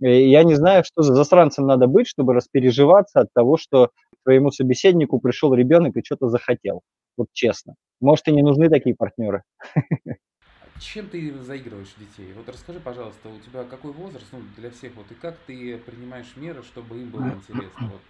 Я 0.00 0.42
не 0.44 0.54
знаю, 0.54 0.84
что 0.84 1.02
за 1.02 1.14
засранцем 1.14 1.66
надо 1.66 1.86
быть, 1.86 2.08
чтобы 2.08 2.34
распереживаться 2.34 3.20
от 3.20 3.32
того, 3.32 3.56
что 3.56 3.90
твоему 4.24 4.50
собеседнику 4.50 5.20
пришел 5.20 5.54
ребенок 5.54 5.96
и 5.96 6.04
что-то 6.04 6.28
захотел. 6.28 6.82
Вот 7.16 7.28
честно. 7.32 7.74
Может, 8.00 8.28
и 8.28 8.32
не 8.32 8.42
нужны 8.42 8.68
такие 8.68 8.96
партнеры. 8.96 9.42
Чем 10.80 11.08
ты 11.08 11.32
заигрываешь 11.40 11.94
детей? 11.96 12.32
Вот 12.36 12.48
расскажи, 12.48 12.80
пожалуйста, 12.80 13.28
у 13.28 13.38
тебя 13.38 13.62
какой 13.64 13.92
возраст, 13.92 14.26
ну, 14.32 14.40
для 14.56 14.70
всех, 14.70 14.92
вот, 14.96 15.06
и 15.10 15.14
как 15.14 15.36
ты 15.46 15.78
принимаешь 15.78 16.32
меры, 16.36 16.62
чтобы 16.64 16.98
им 16.98 17.10
было 17.10 17.32
интересно? 17.32 17.92
Вот 17.92 18.00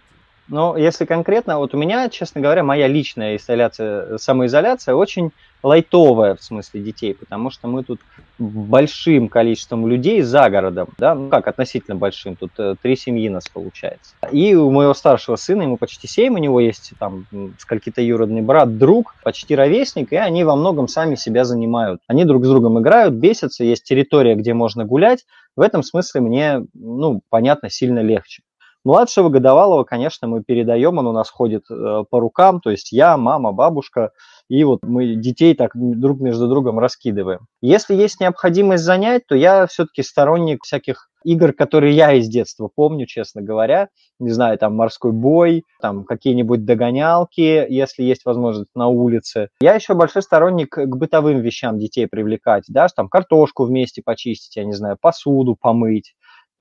ну, 0.47 0.75
если 0.75 1.05
конкретно, 1.05 1.57
вот 1.57 1.73
у 1.73 1.77
меня, 1.77 2.07
честно 2.09 2.41
говоря, 2.41 2.63
моя 2.63 2.87
личная 2.87 3.37
изоляция, 3.37 4.17
самоизоляция 4.17 4.93
очень 4.93 5.31
лайтовая 5.63 6.35
в 6.35 6.43
смысле 6.43 6.81
детей, 6.81 7.15
потому 7.15 7.49
что 7.49 7.67
мы 7.67 7.83
тут 7.83 7.99
большим 8.37 9.27
количеством 9.27 9.87
людей 9.87 10.21
за 10.21 10.47
городом, 10.51 10.89
да, 10.99 11.15
ну 11.15 11.29
как 11.29 11.47
относительно 11.47 11.95
большим, 11.95 12.35
тут 12.35 12.51
э, 12.59 12.75
три 12.79 12.95
семьи 12.95 13.27
нас 13.29 13.47
получается. 13.47 14.13
И 14.31 14.53
у 14.53 14.69
моего 14.69 14.93
старшего 14.93 15.35
сына, 15.35 15.63
ему 15.63 15.77
почти 15.77 16.07
семь, 16.07 16.35
у 16.35 16.37
него 16.37 16.59
есть 16.59 16.91
там 16.99 17.25
скольки-то 17.57 18.01
юродный 18.01 18.41
брат, 18.41 18.77
друг, 18.77 19.15
почти 19.23 19.55
ровесник, 19.55 20.13
и 20.13 20.17
они 20.17 20.43
во 20.43 20.55
многом 20.55 20.87
сами 20.87 21.15
себя 21.15 21.45
занимают. 21.45 22.01
Они 22.05 22.25
друг 22.25 22.45
с 22.45 22.47
другом 22.47 22.79
играют, 22.79 23.15
бесятся, 23.15 23.63
есть 23.63 23.83
территория, 23.83 24.35
где 24.35 24.53
можно 24.53 24.85
гулять. 24.85 25.25
В 25.55 25.61
этом 25.61 25.81
смысле 25.81 26.21
мне, 26.21 26.65
ну, 26.75 27.21
понятно, 27.29 27.71
сильно 27.71 27.99
легче. 27.99 28.43
Младшего 28.85 29.29
годовалого, 29.29 29.83
конечно, 29.83 30.27
мы 30.27 30.43
передаем, 30.43 30.99
он 30.99 31.07
у 31.07 31.11
нас 31.11 31.31
ходит 31.31 31.63
э, 31.71 32.03
по 32.07 32.19
рукам, 32.19 32.61
то 32.61 32.69
есть 32.69 32.91
я, 32.91 33.17
мама, 33.17 33.51
бабушка, 33.51 34.11
и 34.47 34.63
вот 34.63 34.83
мы 34.83 35.15
детей 35.15 35.55
так 35.55 35.71
друг 35.73 36.19
между 36.19 36.47
другом 36.47 36.77
раскидываем. 36.77 37.47
Если 37.61 37.95
есть 37.95 38.19
необходимость 38.19 38.83
занять, 38.83 39.25
то 39.25 39.33
я 39.33 39.65
все-таки 39.65 40.03
сторонник 40.03 40.63
всяких 40.63 41.09
игр, 41.23 41.51
которые 41.53 41.95
я 41.95 42.13
из 42.13 42.27
детства 42.27 42.69
помню, 42.73 43.07
честно 43.07 43.41
говоря. 43.41 43.89
Не 44.19 44.29
знаю, 44.29 44.57
там 44.59 44.75
морской 44.75 45.11
бой, 45.11 45.63
там 45.81 46.05
какие-нибудь 46.05 46.63
догонялки, 46.63 47.65
если 47.67 48.03
есть 48.03 48.23
возможность 48.23 48.69
на 48.75 48.87
улице. 48.87 49.49
Я 49.59 49.73
еще 49.73 49.95
большой 49.95 50.21
сторонник 50.21 50.75
к 50.75 50.95
бытовым 50.95 51.39
вещам 51.39 51.79
детей 51.79 52.07
привлекать, 52.07 52.65
да, 52.67 52.87
там 52.95 53.09
картошку 53.09 53.65
вместе 53.65 54.03
почистить, 54.05 54.55
я 54.55 54.63
не 54.63 54.73
знаю, 54.73 54.97
посуду 55.01 55.57
помыть 55.59 56.13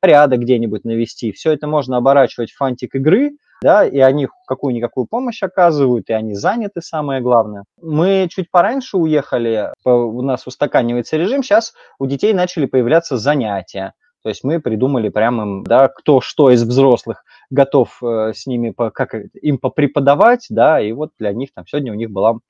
порядок 0.04 0.40
где-нибудь 0.40 0.84
навести. 0.84 1.32
Все 1.32 1.52
это 1.52 1.66
можно 1.66 1.96
оборачивать 1.96 2.50
в 2.50 2.56
фантик 2.58 2.94
игры, 2.94 3.38
да, 3.62 3.86
и 3.86 3.98
они 4.00 4.28
какую-никакую 4.46 5.06
помощь 5.06 5.42
оказывают, 5.42 6.10
и 6.10 6.12
они 6.12 6.34
заняты, 6.34 6.82
самое 6.82 7.22
главное. 7.22 7.64
Мы 7.80 8.28
чуть 8.30 8.50
пораньше 8.50 8.98
уехали, 8.98 9.70
у 9.82 10.20
нас 10.20 10.46
устаканивается 10.46 11.16
режим, 11.16 11.42
сейчас 11.42 11.72
у 11.98 12.04
детей 12.04 12.34
начали 12.34 12.66
появляться 12.66 13.16
занятия. 13.16 13.94
То 14.22 14.28
есть 14.28 14.44
мы 14.44 14.60
придумали 14.60 15.08
прямо 15.08 15.64
да, 15.64 15.88
кто 15.88 16.20
что 16.20 16.50
из 16.50 16.62
взрослых 16.62 17.24
готов 17.48 18.02
э, 18.02 18.32
с 18.34 18.46
ними, 18.46 18.74
как 18.76 19.14
им 19.40 19.56
попреподавать, 19.56 20.46
да, 20.50 20.82
и 20.82 20.92
вот 20.92 21.12
для 21.18 21.32
них 21.32 21.50
там 21.54 21.66
сегодня 21.66 21.92
у 21.92 21.96
них 21.96 22.10
была 22.10 22.40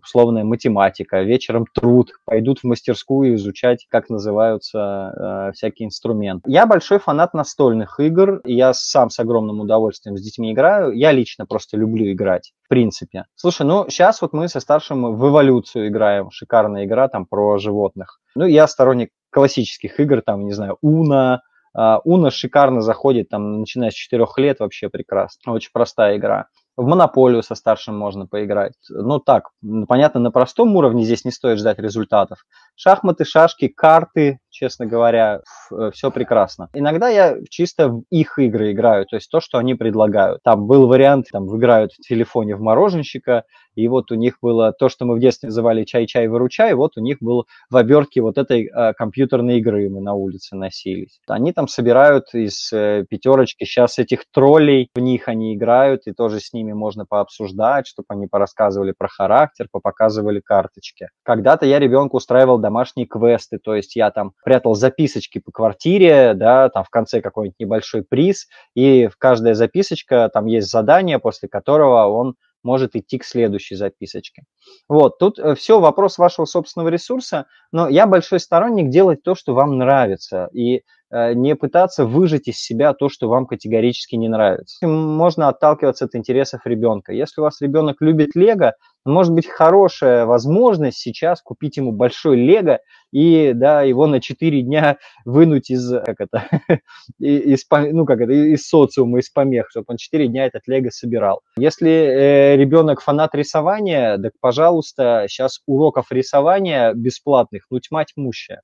условная 0.00 0.44
математика, 0.44 1.22
вечером 1.22 1.66
труд, 1.72 2.12
пойдут 2.24 2.60
в 2.60 2.64
мастерскую 2.64 3.34
изучать, 3.34 3.86
как 3.88 4.10
называются 4.10 5.48
э, 5.48 5.52
всякие 5.52 5.86
инструменты. 5.86 6.50
Я 6.50 6.66
большой 6.66 6.98
фанат 6.98 7.34
настольных 7.34 8.00
игр, 8.00 8.40
я 8.44 8.72
сам 8.74 9.10
с 9.10 9.18
огромным 9.18 9.60
удовольствием 9.60 10.16
с 10.16 10.22
детьми 10.22 10.52
играю, 10.52 10.92
я 10.92 11.12
лично 11.12 11.46
просто 11.46 11.76
люблю 11.76 12.10
играть, 12.12 12.52
в 12.64 12.68
принципе. 12.68 13.24
Слушай, 13.34 13.66
ну 13.66 13.86
сейчас 13.88 14.20
вот 14.22 14.32
мы 14.32 14.48
со 14.48 14.60
старшим 14.60 15.16
в 15.16 15.28
эволюцию 15.28 15.88
играем, 15.88 16.30
шикарная 16.30 16.84
игра 16.84 17.08
там 17.08 17.26
про 17.26 17.58
животных. 17.58 18.20
Ну, 18.34 18.46
я 18.46 18.66
сторонник 18.66 19.10
классических 19.30 19.98
игр, 20.00 20.22
там, 20.22 20.44
не 20.44 20.52
знаю, 20.52 20.78
Уна, 20.80 21.42
Уна 21.74 22.30
шикарно 22.30 22.80
заходит, 22.80 23.28
там, 23.28 23.60
начиная 23.60 23.90
с 23.90 23.94
4 23.94 24.24
лет, 24.36 24.60
вообще 24.60 24.88
прекрасно. 24.88 25.52
Очень 25.52 25.70
простая 25.72 26.16
игра. 26.16 26.46
В 26.76 26.84
монополию 26.86 27.42
со 27.42 27.54
старшим 27.54 27.96
можно 27.96 28.26
поиграть. 28.26 28.74
Ну 28.88 29.20
так, 29.20 29.50
понятно, 29.86 30.20
на 30.20 30.32
простом 30.32 30.74
уровне 30.74 31.04
здесь 31.04 31.24
не 31.24 31.30
стоит 31.30 31.58
ждать 31.58 31.78
результатов. 31.78 32.44
Шахматы, 32.74 33.24
шашки, 33.24 33.68
карты, 33.68 34.40
честно 34.54 34.86
говоря, 34.86 35.42
э, 35.72 35.90
все 35.92 36.10
прекрасно. 36.10 36.70
Иногда 36.72 37.08
я 37.08 37.36
чисто 37.50 37.88
в 37.88 38.04
их 38.10 38.38
игры 38.38 38.72
играю, 38.72 39.04
то 39.04 39.16
есть 39.16 39.30
то, 39.30 39.40
что 39.40 39.58
они 39.58 39.74
предлагают. 39.74 40.42
Там 40.42 40.66
был 40.66 40.86
вариант, 40.86 41.26
там 41.32 41.54
играют 41.56 41.92
в 41.92 42.00
телефоне 42.00 42.56
в 42.56 42.60
мороженщика, 42.60 43.44
и 43.74 43.88
вот 43.88 44.12
у 44.12 44.14
них 44.14 44.38
было 44.40 44.72
то, 44.72 44.88
что 44.88 45.04
мы 45.04 45.16
в 45.16 45.20
детстве 45.20 45.48
называли 45.48 45.84
чай-чай, 45.84 46.28
выручай, 46.28 46.74
вот 46.74 46.96
у 46.96 47.00
них 47.00 47.18
был 47.20 47.46
в 47.70 47.76
обертке 47.76 48.20
вот 48.20 48.38
этой 48.38 48.66
э, 48.66 48.92
компьютерной 48.94 49.58
игры 49.58 49.88
мы 49.90 50.00
на 50.00 50.14
улице 50.14 50.56
носились. 50.56 51.20
Они 51.26 51.52
там 51.52 51.66
собирают 51.68 52.32
из 52.34 52.72
э, 52.72 53.04
пятерочки 53.08 53.64
сейчас 53.64 53.98
этих 53.98 54.24
троллей, 54.32 54.88
в 54.94 55.00
них 55.00 55.28
они 55.28 55.54
играют, 55.54 56.02
и 56.06 56.12
тоже 56.12 56.40
с 56.40 56.52
ними 56.52 56.72
можно 56.72 57.04
пообсуждать, 57.04 57.86
чтобы 57.86 58.06
они 58.10 58.28
порассказывали 58.28 58.92
про 58.96 59.08
характер, 59.08 59.66
попоказывали 59.70 60.40
карточки. 60.40 61.08
Когда-то 61.24 61.66
я 61.66 61.78
ребенку 61.78 62.18
устраивал 62.18 62.58
домашние 62.58 63.06
квесты, 63.06 63.58
то 63.58 63.74
есть 63.74 63.96
я 63.96 64.10
там 64.10 64.32
прятал 64.44 64.74
записочки 64.74 65.38
по 65.38 65.50
квартире, 65.50 66.34
да, 66.34 66.68
там 66.68 66.84
в 66.84 66.90
конце 66.90 67.20
какой-нибудь 67.20 67.58
небольшой 67.58 68.02
приз, 68.02 68.46
и 68.74 69.08
в 69.08 69.16
каждая 69.16 69.54
записочка 69.54 70.30
там 70.32 70.46
есть 70.46 70.70
задание, 70.70 71.18
после 71.18 71.48
которого 71.48 72.06
он 72.06 72.36
может 72.64 72.96
идти 72.96 73.18
к 73.18 73.24
следующей 73.24 73.76
записочке. 73.76 74.44
Вот, 74.88 75.18
тут 75.18 75.38
э, 75.38 75.54
все 75.54 75.78
вопрос 75.78 76.18
вашего 76.18 76.46
собственного 76.46 76.88
ресурса, 76.88 77.46
но 77.70 77.88
я 77.88 78.06
большой 78.06 78.40
сторонник 78.40 78.88
делать 78.88 79.22
то, 79.22 79.34
что 79.34 79.54
вам 79.54 79.76
нравится, 79.78 80.48
и 80.52 80.82
э, 81.10 81.34
не 81.34 81.54
пытаться 81.54 82.06
выжать 82.06 82.48
из 82.48 82.58
себя 82.58 82.94
то, 82.94 83.08
что 83.08 83.28
вам 83.28 83.46
категорически 83.46 84.16
не 84.16 84.28
нравится. 84.28 84.84
Можно 84.86 85.48
отталкиваться 85.48 86.06
от 86.06 86.14
интересов 86.14 86.62
ребенка. 86.64 87.12
Если 87.12 87.40
у 87.40 87.44
вас 87.44 87.60
ребенок 87.60 88.00
любит 88.00 88.34
лего, 88.34 88.74
может 89.04 89.32
быть 89.32 89.46
хорошая 89.46 90.26
возможность 90.26 90.98
сейчас 90.98 91.42
купить 91.42 91.76
ему 91.76 91.92
большой 91.92 92.36
лего 92.36 92.80
и 93.12 93.52
да, 93.54 93.82
его 93.82 94.06
на 94.06 94.20
4 94.20 94.62
дня 94.62 94.98
вынуть 95.24 95.70
из, 95.70 95.90
как 95.90 96.20
это, 96.20 96.48
из, 97.18 97.64
ну, 97.70 98.04
как 98.06 98.20
это, 98.20 98.32
из 98.32 98.66
социума, 98.66 99.18
из 99.18 99.30
помех, 99.30 99.66
чтобы 99.70 99.86
он 99.88 99.96
4 99.96 100.28
дня 100.28 100.46
этот 100.46 100.62
лего 100.66 100.90
собирал. 100.90 101.40
Если 101.56 101.90
э, 101.90 102.56
ребенок 102.56 103.00
фанат 103.00 103.34
рисования, 103.34 104.18
так, 104.18 104.32
пожалуйста, 104.40 105.26
сейчас 105.28 105.60
уроков 105.66 106.10
рисования 106.10 106.92
бесплатных, 106.94 107.66
ну, 107.70 107.80
тьма 107.80 108.04
тьмущая 108.04 108.62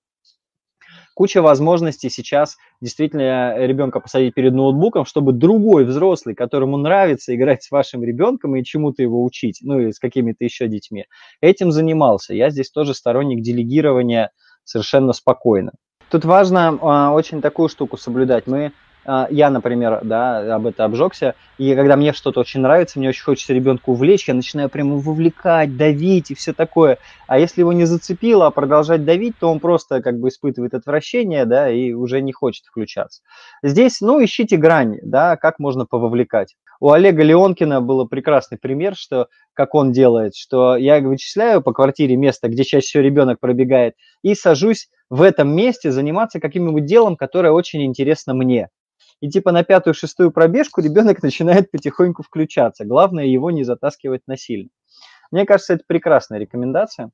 куча 1.20 1.42
возможностей 1.42 2.08
сейчас 2.08 2.56
действительно 2.80 3.54
ребенка 3.58 4.00
посадить 4.00 4.32
перед 4.32 4.54
ноутбуком, 4.54 5.04
чтобы 5.04 5.34
другой 5.34 5.84
взрослый, 5.84 6.34
которому 6.34 6.78
нравится 6.78 7.36
играть 7.36 7.62
с 7.62 7.70
вашим 7.70 8.02
ребенком 8.02 8.56
и 8.56 8.64
чему-то 8.64 9.02
его 9.02 9.22
учить, 9.22 9.58
ну 9.60 9.78
или 9.78 9.90
с 9.90 9.98
какими-то 9.98 10.42
еще 10.44 10.66
детьми, 10.66 11.04
этим 11.42 11.72
занимался. 11.72 12.32
Я 12.32 12.48
здесь 12.48 12.70
тоже 12.70 12.94
сторонник 12.94 13.42
делегирования 13.42 14.30
совершенно 14.64 15.12
спокойно. 15.12 15.72
Тут 16.10 16.24
важно 16.24 16.78
а, 16.80 17.12
очень 17.12 17.42
такую 17.42 17.68
штуку 17.68 17.98
соблюдать. 17.98 18.46
Мы 18.46 18.72
я, 19.04 19.50
например, 19.50 20.00
да, 20.02 20.56
об 20.56 20.66
этом 20.66 20.86
обжегся, 20.86 21.34
и 21.58 21.74
когда 21.74 21.96
мне 21.96 22.12
что-то 22.12 22.40
очень 22.40 22.60
нравится, 22.60 22.98
мне 22.98 23.08
очень 23.08 23.22
хочется 23.22 23.52
ребенка 23.52 23.90
увлечь, 23.90 24.28
я 24.28 24.34
начинаю 24.34 24.68
прямо 24.68 24.96
вовлекать, 24.96 25.76
давить 25.76 26.30
и 26.30 26.34
все 26.34 26.52
такое. 26.52 26.98
А 27.26 27.38
если 27.38 27.60
его 27.60 27.72
не 27.72 27.84
зацепило, 27.84 28.46
а 28.46 28.50
продолжать 28.50 29.04
давить, 29.04 29.38
то 29.38 29.50
он 29.50 29.60
просто 29.60 30.02
как 30.02 30.18
бы 30.18 30.28
испытывает 30.28 30.74
отвращение, 30.74 31.44
да, 31.44 31.70
и 31.70 31.92
уже 31.92 32.20
не 32.20 32.32
хочет 32.32 32.64
включаться. 32.66 33.22
Здесь, 33.62 34.00
ну, 34.00 34.22
ищите 34.24 34.56
грань, 34.56 34.98
да, 35.02 35.36
как 35.36 35.58
можно 35.58 35.86
пововлекать. 35.86 36.56
У 36.80 36.90
Олега 36.92 37.22
Леонкина 37.22 37.82
был 37.82 38.08
прекрасный 38.08 38.56
пример, 38.56 38.96
что 38.96 39.28
как 39.52 39.74
он 39.74 39.92
делает, 39.92 40.34
что 40.34 40.76
я 40.76 40.98
вычисляю 41.00 41.60
по 41.60 41.72
квартире 41.72 42.16
место, 42.16 42.48
где 42.48 42.64
чаще 42.64 42.86
всего 42.86 43.02
ребенок 43.02 43.38
пробегает, 43.38 43.94
и 44.22 44.34
сажусь 44.34 44.88
в 45.10 45.20
этом 45.20 45.54
месте 45.54 45.90
заниматься 45.90 46.40
каким-нибудь 46.40 46.86
делом, 46.86 47.16
которое 47.16 47.52
очень 47.52 47.84
интересно 47.84 48.32
мне 48.32 48.70
и 49.20 49.28
типа 49.28 49.52
на 49.52 49.62
пятую-шестую 49.62 50.30
пробежку 50.30 50.80
ребенок 50.80 51.22
начинает 51.22 51.70
потихоньку 51.70 52.22
включаться. 52.22 52.84
Главное 52.84 53.26
его 53.26 53.50
не 53.50 53.64
затаскивать 53.64 54.26
насильно. 54.26 54.70
Мне 55.30 55.46
кажется, 55.46 55.74
это 55.74 55.84
прекрасная 55.86 56.38
рекомендация. 56.38 57.10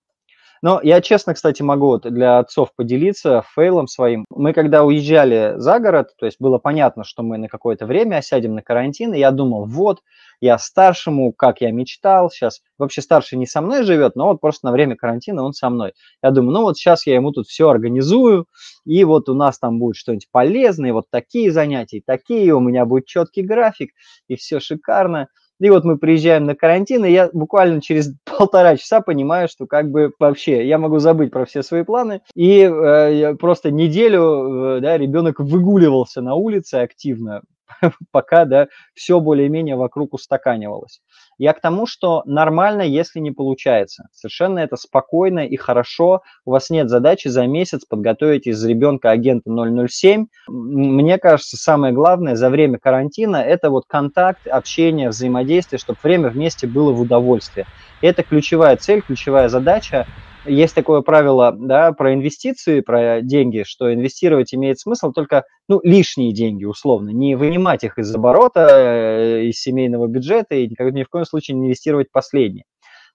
Но 0.62 0.80
я 0.82 1.00
честно, 1.00 1.34
кстати, 1.34 1.62
могу 1.62 1.98
для 1.98 2.38
отцов 2.38 2.70
поделиться 2.74 3.44
фейлом 3.54 3.86
своим. 3.86 4.24
Мы 4.30 4.52
когда 4.52 4.84
уезжали 4.84 5.54
за 5.56 5.78
город, 5.78 6.10
то 6.18 6.26
есть 6.26 6.36
было 6.40 6.58
понятно, 6.58 7.04
что 7.04 7.22
мы 7.22 7.38
на 7.38 7.48
какое-то 7.48 7.86
время 7.86 8.16
осядем 8.16 8.54
на 8.54 8.62
карантин, 8.62 9.14
и 9.14 9.18
я 9.18 9.30
думал, 9.30 9.66
вот, 9.66 10.00
я 10.40 10.58
старшему, 10.58 11.32
как 11.32 11.60
я 11.60 11.70
мечтал, 11.72 12.30
сейчас 12.30 12.60
вообще 12.78 13.00
старший 13.00 13.38
не 13.38 13.46
со 13.46 13.60
мной 13.60 13.84
живет, 13.84 14.16
но 14.16 14.28
вот 14.28 14.40
просто 14.40 14.66
на 14.66 14.72
время 14.72 14.96
карантина 14.96 15.42
он 15.42 15.52
со 15.52 15.70
мной. 15.70 15.92
Я 16.22 16.30
думаю, 16.30 16.52
ну 16.52 16.62
вот 16.62 16.76
сейчас 16.76 17.06
я 17.06 17.14
ему 17.14 17.32
тут 17.32 17.46
все 17.46 17.68
организую, 17.68 18.46
и 18.84 19.02
вот 19.04 19.28
у 19.28 19.34
нас 19.34 19.58
там 19.58 19.78
будет 19.78 19.96
что-нибудь 19.96 20.28
полезное, 20.30 20.92
вот 20.92 21.06
такие 21.10 21.50
занятия, 21.50 22.02
такие, 22.04 22.54
у 22.54 22.60
меня 22.60 22.84
будет 22.84 23.06
четкий 23.06 23.42
график, 23.42 23.92
и 24.28 24.36
все 24.36 24.60
шикарно. 24.60 25.28
И 25.60 25.70
вот 25.70 25.84
мы 25.84 25.96
приезжаем 25.96 26.44
на 26.44 26.54
карантин, 26.54 27.04
и 27.04 27.12
я 27.12 27.30
буквально 27.32 27.80
через 27.80 28.12
полтора 28.24 28.76
часа 28.76 29.00
понимаю, 29.00 29.48
что 29.48 29.66
как 29.66 29.90
бы 29.90 30.12
вообще 30.18 30.66
я 30.66 30.78
могу 30.78 30.98
забыть 30.98 31.30
про 31.30 31.44
все 31.44 31.62
свои 31.62 31.82
планы. 31.82 32.20
И 32.34 32.60
э, 32.60 33.34
просто 33.36 33.70
неделю 33.70 34.76
э, 34.76 34.80
да, 34.80 34.98
ребенок 34.98 35.40
выгуливался 35.40 36.20
на 36.20 36.34
улице 36.34 36.76
активно, 36.76 37.42
пока 38.10 38.44
да, 38.44 38.68
все 38.94 39.20
более-менее 39.20 39.76
вокруг 39.76 40.14
устаканивалось. 40.14 41.00
Я 41.38 41.52
к 41.52 41.60
тому, 41.60 41.86
что 41.86 42.22
нормально, 42.24 42.82
если 42.82 43.20
не 43.20 43.30
получается. 43.30 44.08
Совершенно 44.12 44.58
это 44.60 44.76
спокойно 44.76 45.40
и 45.46 45.56
хорошо. 45.56 46.22
У 46.44 46.52
вас 46.52 46.70
нет 46.70 46.88
задачи 46.88 47.28
за 47.28 47.46
месяц 47.46 47.84
подготовить 47.84 48.46
из 48.46 48.64
ребенка 48.64 49.10
агента 49.10 49.50
007. 49.50 50.26
Мне 50.48 51.18
кажется, 51.18 51.56
самое 51.56 51.92
главное 51.92 52.36
за 52.36 52.48
время 52.48 52.78
карантина– 52.78 53.36
это 53.36 53.70
вот 53.70 53.84
контакт, 53.86 54.46
общение, 54.46 55.10
взаимодействие, 55.10 55.78
чтобы 55.78 55.98
время 56.02 56.30
вместе 56.30 56.66
было 56.66 56.92
в 56.92 57.00
удовольствие. 57.00 57.66
Это 58.00 58.22
ключевая 58.22 58.76
цель, 58.76 59.02
ключевая 59.02 59.48
задача 59.48 60.06
есть 60.46 60.74
такое 60.74 61.02
правило 61.02 61.52
да, 61.52 61.92
про 61.92 62.14
инвестиции, 62.14 62.80
про 62.80 63.20
деньги, 63.20 63.64
что 63.66 63.92
инвестировать 63.92 64.54
имеет 64.54 64.78
смысл 64.78 65.12
только 65.12 65.44
ну, 65.68 65.80
лишние 65.82 66.32
деньги, 66.32 66.64
условно, 66.64 67.10
не 67.10 67.34
вынимать 67.34 67.84
их 67.84 67.98
из 67.98 68.14
оборота, 68.14 68.68
э, 68.70 69.44
из 69.46 69.60
семейного 69.60 70.06
бюджета 70.06 70.54
и 70.54 70.68
ни 70.68 71.02
в 71.02 71.08
коем 71.08 71.24
случае 71.24 71.56
не 71.56 71.66
инвестировать 71.66 72.10
последние. 72.10 72.64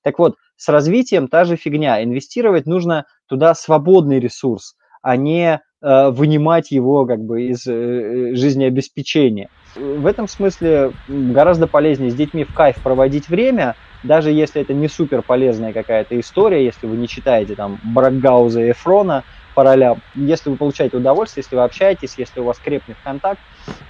Так 0.03 0.19
вот, 0.19 0.35
с 0.57 0.67
развитием 0.69 1.27
та 1.27 1.43
же 1.43 1.55
фигня. 1.55 2.03
Инвестировать 2.03 2.65
нужно 2.65 3.05
туда 3.27 3.53
свободный 3.55 4.19
ресурс, 4.19 4.75
а 5.01 5.15
не 5.15 5.61
вынимать 5.81 6.71
его 6.71 7.05
как 7.05 7.23
бы 7.23 7.43
из 7.43 7.65
э, 7.67 7.73
э 7.73 8.35
жизнеобеспечения. 8.35 9.49
В 9.75 10.05
этом 10.05 10.27
смысле 10.27 10.93
гораздо 11.07 11.67
полезнее 11.67 12.11
с 12.11 12.15
детьми 12.15 12.43
в 12.43 12.51
кайф 12.53 12.81
проводить 12.81 13.27
время– 13.29 13.75
даже 14.03 14.31
если 14.31 14.61
это 14.61 14.73
не 14.73 14.87
супер 14.87 15.21
полезная 15.21 15.73
какая-то 15.73 16.19
история, 16.19 16.65
если 16.65 16.87
вы 16.87 16.97
не 16.97 17.07
читаете 17.07 17.55
там 17.55 17.79
Бракгауза 17.83 18.61
и 18.63 18.71
Эфрона 18.71 19.25
по 19.53 19.63
ролям, 19.63 20.01
если 20.13 20.49
вы 20.49 20.57
получаете 20.57 20.97
удовольствие, 20.97 21.43
если 21.43 21.55
вы 21.55 21.63
общаетесь, 21.63 22.17
если 22.17 22.39
у 22.39 22.45
вас 22.45 22.59
крепнет 22.59 22.97
контакт, 22.99 23.41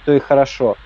то 0.04 0.12
и 0.12 0.18
хорошо. 0.18 0.76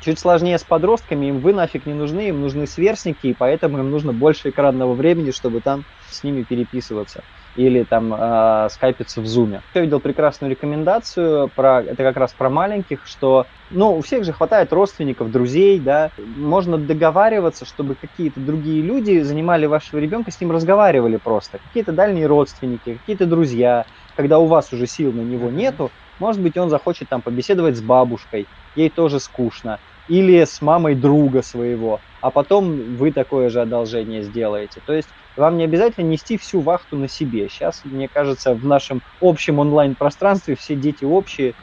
Чуть 0.00 0.20
сложнее 0.20 0.58
с 0.58 0.64
подростками, 0.64 1.26
им 1.26 1.40
вы 1.40 1.52
нафиг 1.52 1.84
не 1.84 1.94
нужны, 1.94 2.28
им 2.28 2.40
нужны 2.40 2.68
сверстники, 2.68 3.26
и 3.26 3.34
поэтому 3.34 3.78
им 3.78 3.90
нужно 3.90 4.12
больше 4.12 4.50
экранного 4.50 4.94
времени, 4.94 5.32
чтобы 5.32 5.60
там 5.60 5.86
с 6.08 6.22
ними 6.22 6.44
переписываться. 6.44 7.24
Или 7.58 7.82
там 7.82 8.14
э, 8.14 8.68
скайпиться 8.70 9.20
в 9.20 9.26
зуме. 9.26 9.62
Я 9.74 9.80
видел 9.80 9.98
прекрасную 9.98 10.50
рекомендацию, 10.52 11.50
про, 11.54 11.82
это 11.82 11.96
как 11.96 12.16
раз 12.16 12.32
про 12.32 12.48
маленьких, 12.48 13.04
что 13.04 13.46
ну, 13.72 13.96
у 13.96 14.00
всех 14.00 14.24
же 14.24 14.32
хватает 14.32 14.72
родственников, 14.72 15.32
друзей, 15.32 15.80
да, 15.80 16.10
можно 16.16 16.78
договариваться, 16.78 17.66
чтобы 17.66 17.96
какие-то 17.96 18.38
другие 18.38 18.80
люди 18.80 19.20
занимали 19.20 19.66
вашего 19.66 19.98
ребенка, 19.98 20.30
с 20.30 20.40
ним 20.40 20.52
разговаривали 20.52 21.16
просто, 21.16 21.58
какие-то 21.58 21.90
дальние 21.90 22.26
родственники, 22.26 22.94
какие-то 23.00 23.26
друзья, 23.26 23.86
когда 24.16 24.38
у 24.38 24.46
вас 24.46 24.72
уже 24.72 24.86
сил 24.86 25.12
на 25.12 25.22
него 25.22 25.50
нету, 25.50 25.90
может 26.20 26.40
быть, 26.40 26.56
он 26.56 26.70
захочет 26.70 27.08
там 27.08 27.22
побеседовать 27.22 27.76
с 27.76 27.80
бабушкой, 27.80 28.46
ей 28.76 28.88
тоже 28.88 29.18
скучно, 29.18 29.80
или 30.08 30.44
с 30.44 30.62
мамой 30.62 30.94
друга 30.94 31.42
своего, 31.42 32.00
а 32.20 32.30
потом 32.30 32.96
вы 32.96 33.12
такое 33.12 33.48
же 33.48 33.60
одолжение 33.60 34.22
сделаете. 34.22 34.80
То 34.86 34.92
есть 34.92 35.08
вам 35.38 35.56
не 35.56 35.64
обязательно 35.64 36.04
нести 36.04 36.36
всю 36.36 36.60
вахту 36.60 36.96
на 36.96 37.08
себе. 37.08 37.48
Сейчас, 37.48 37.82
мне 37.84 38.08
кажется, 38.08 38.54
в 38.54 38.64
нашем 38.64 39.02
общем 39.20 39.58
онлайн-пространстве 39.58 40.56
все 40.56 40.74
дети 40.74 41.04
общие. 41.04 41.54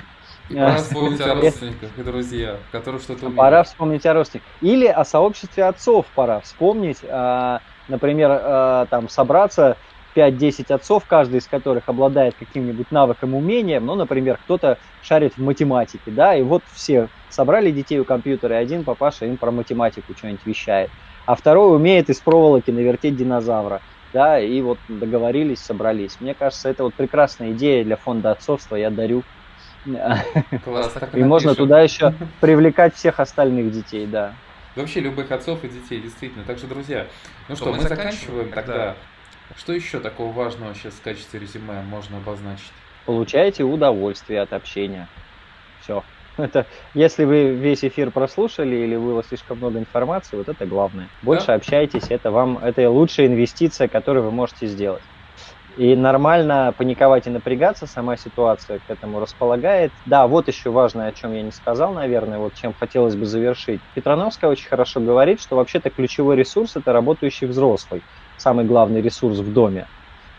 И 0.50 0.56
пора 0.56 0.76
вспомнить 0.78 1.22
о 1.22 1.36
родственниках 1.36 1.90
и 1.98 2.04
друзьях, 2.04 2.58
которые 2.72 3.02
что-то 3.02 3.26
умеют. 3.26 3.38
Пора 3.38 3.64
вспомнить 3.64 4.06
о 4.06 4.14
родственниках. 4.14 4.50
Или 4.62 4.88
о 4.88 5.04
сообществе 5.04 5.66
отцов 5.66 6.06
пора 6.14 6.40
вспомнить. 6.40 7.00
А, 7.04 7.62
например, 7.88 8.30
а, 8.32 8.86
там 8.86 9.10
собраться 9.10 9.78
5-10 10.16 10.72
отцов, 10.74 11.04
каждый 11.08 11.40
из 11.40 11.48
которых 11.48 11.84
обладает 11.88 12.36
каким-нибудь 12.36 12.90
навыком, 12.92 13.36
умением, 13.36 13.86
ну, 13.86 13.96
например, 13.96 14.40
кто-то 14.44 14.78
шарит 15.02 15.34
в 15.38 15.42
математике, 15.42 16.10
да, 16.12 16.36
и 16.36 16.42
вот 16.42 16.64
все 16.74 17.10
собрали 17.30 17.70
детей 17.72 18.00
у 18.00 18.06
компьютера, 18.06 18.56
и 18.56 18.64
один 18.64 18.84
папаша 18.84 19.26
им 19.26 19.38
про 19.38 19.52
математику 19.52 20.14
что-нибудь 20.18 20.46
вещает, 20.46 20.90
а 21.26 21.36
второй 21.36 21.76
умеет 21.76 22.10
из 22.10 22.20
проволоки 22.20 22.72
навертеть 22.72 23.16
динозавра, 23.16 23.82
да, 24.14 24.40
и 24.40 24.62
вот 24.62 24.78
договорились, 24.88 25.60
собрались. 25.60 26.18
Мне 26.20 26.34
кажется, 26.34 26.70
это 26.70 26.84
вот 26.84 26.94
прекрасная 26.94 27.52
идея 27.52 27.84
для 27.84 27.98
фонда 27.98 28.32
отцовства, 28.32 28.76
я 28.76 28.90
дарю. 28.90 29.24
Класс, 30.64 30.94
так 30.94 31.14
и, 31.16 31.20
и 31.20 31.24
можно 31.24 31.54
туда 31.54 31.82
еще 31.82 32.14
привлекать 32.42 32.96
всех 32.96 33.20
остальных 33.20 33.72
детей, 33.72 34.08
да. 34.08 34.34
Вообще 34.76 35.00
любых 35.00 35.32
отцов 35.32 35.64
и 35.64 35.70
детей, 35.70 36.02
действительно. 36.02 36.44
Так 36.44 36.58
что, 36.58 36.68
друзья, 36.68 37.08
ну 37.48 37.56
что, 37.56 37.72
мы 37.72 37.80
заканчиваем 37.80 38.52
тогда. 38.52 38.96
Что 39.58 39.74
еще 39.74 40.00
такого 40.00 40.32
важного 40.32 40.74
сейчас 40.74 40.96
в 40.96 41.02
качестве 41.02 41.40
резюме 41.40 41.82
можно 41.84 42.18
обозначить? 42.18 42.72
Получаете 43.06 43.64
удовольствие 43.64 44.42
от 44.42 44.54
общения. 44.54 45.08
Все. 45.82 46.04
Это, 46.38 46.68
если 46.94 47.24
вы 47.24 47.52
весь 47.56 47.84
эфир 47.84 48.12
прослушали 48.12 48.76
или 48.76 48.96
было 48.98 49.24
слишком 49.24 49.58
много 49.58 49.80
информации, 49.80 50.36
вот 50.36 50.50
это 50.50 50.66
главное. 50.66 51.12
Больше 51.22 51.48
да? 51.48 51.54
общайтесь, 51.56 52.12
это 52.12 52.32
вам, 52.32 52.58
это 52.58 52.90
лучшая 52.90 53.28
инвестиция, 53.28 53.88
которую 53.88 54.26
вы 54.26 54.32
можете 54.32 54.68
сделать. 54.68 55.04
И 55.76 55.96
нормально 55.96 56.74
паниковать 56.78 57.28
и 57.28 57.30
напрягаться, 57.30 57.88
сама 57.88 58.16
ситуация 58.16 58.80
к 58.80 58.90
этому 58.90 59.20
располагает. 59.20 59.94
Да, 60.06 60.28
вот 60.28 60.48
еще 60.48 60.70
важное, 60.72 61.08
о 61.10 61.14
чем 61.14 61.34
я 61.34 61.42
не 61.44 61.52
сказал, 61.52 61.94
наверное, 61.94 62.40
вот 62.40 62.54
чем 62.54 62.74
хотелось 62.74 63.16
бы 63.16 63.26
завершить. 63.26 63.84
Петрановская 63.94 64.50
очень 64.50 64.70
хорошо 64.70 65.02
говорит, 65.02 65.42
что 65.42 65.58
вообще-то 65.58 65.90
ключевой 65.90 66.38
ресурс– 66.38 66.76
это 66.78 66.94
работающий 66.94 67.48
взрослый 67.48 68.06
самый 68.38 68.64
главный 68.66 69.02
ресурс 69.02 69.40
в 69.40 69.52
доме, 69.52 69.90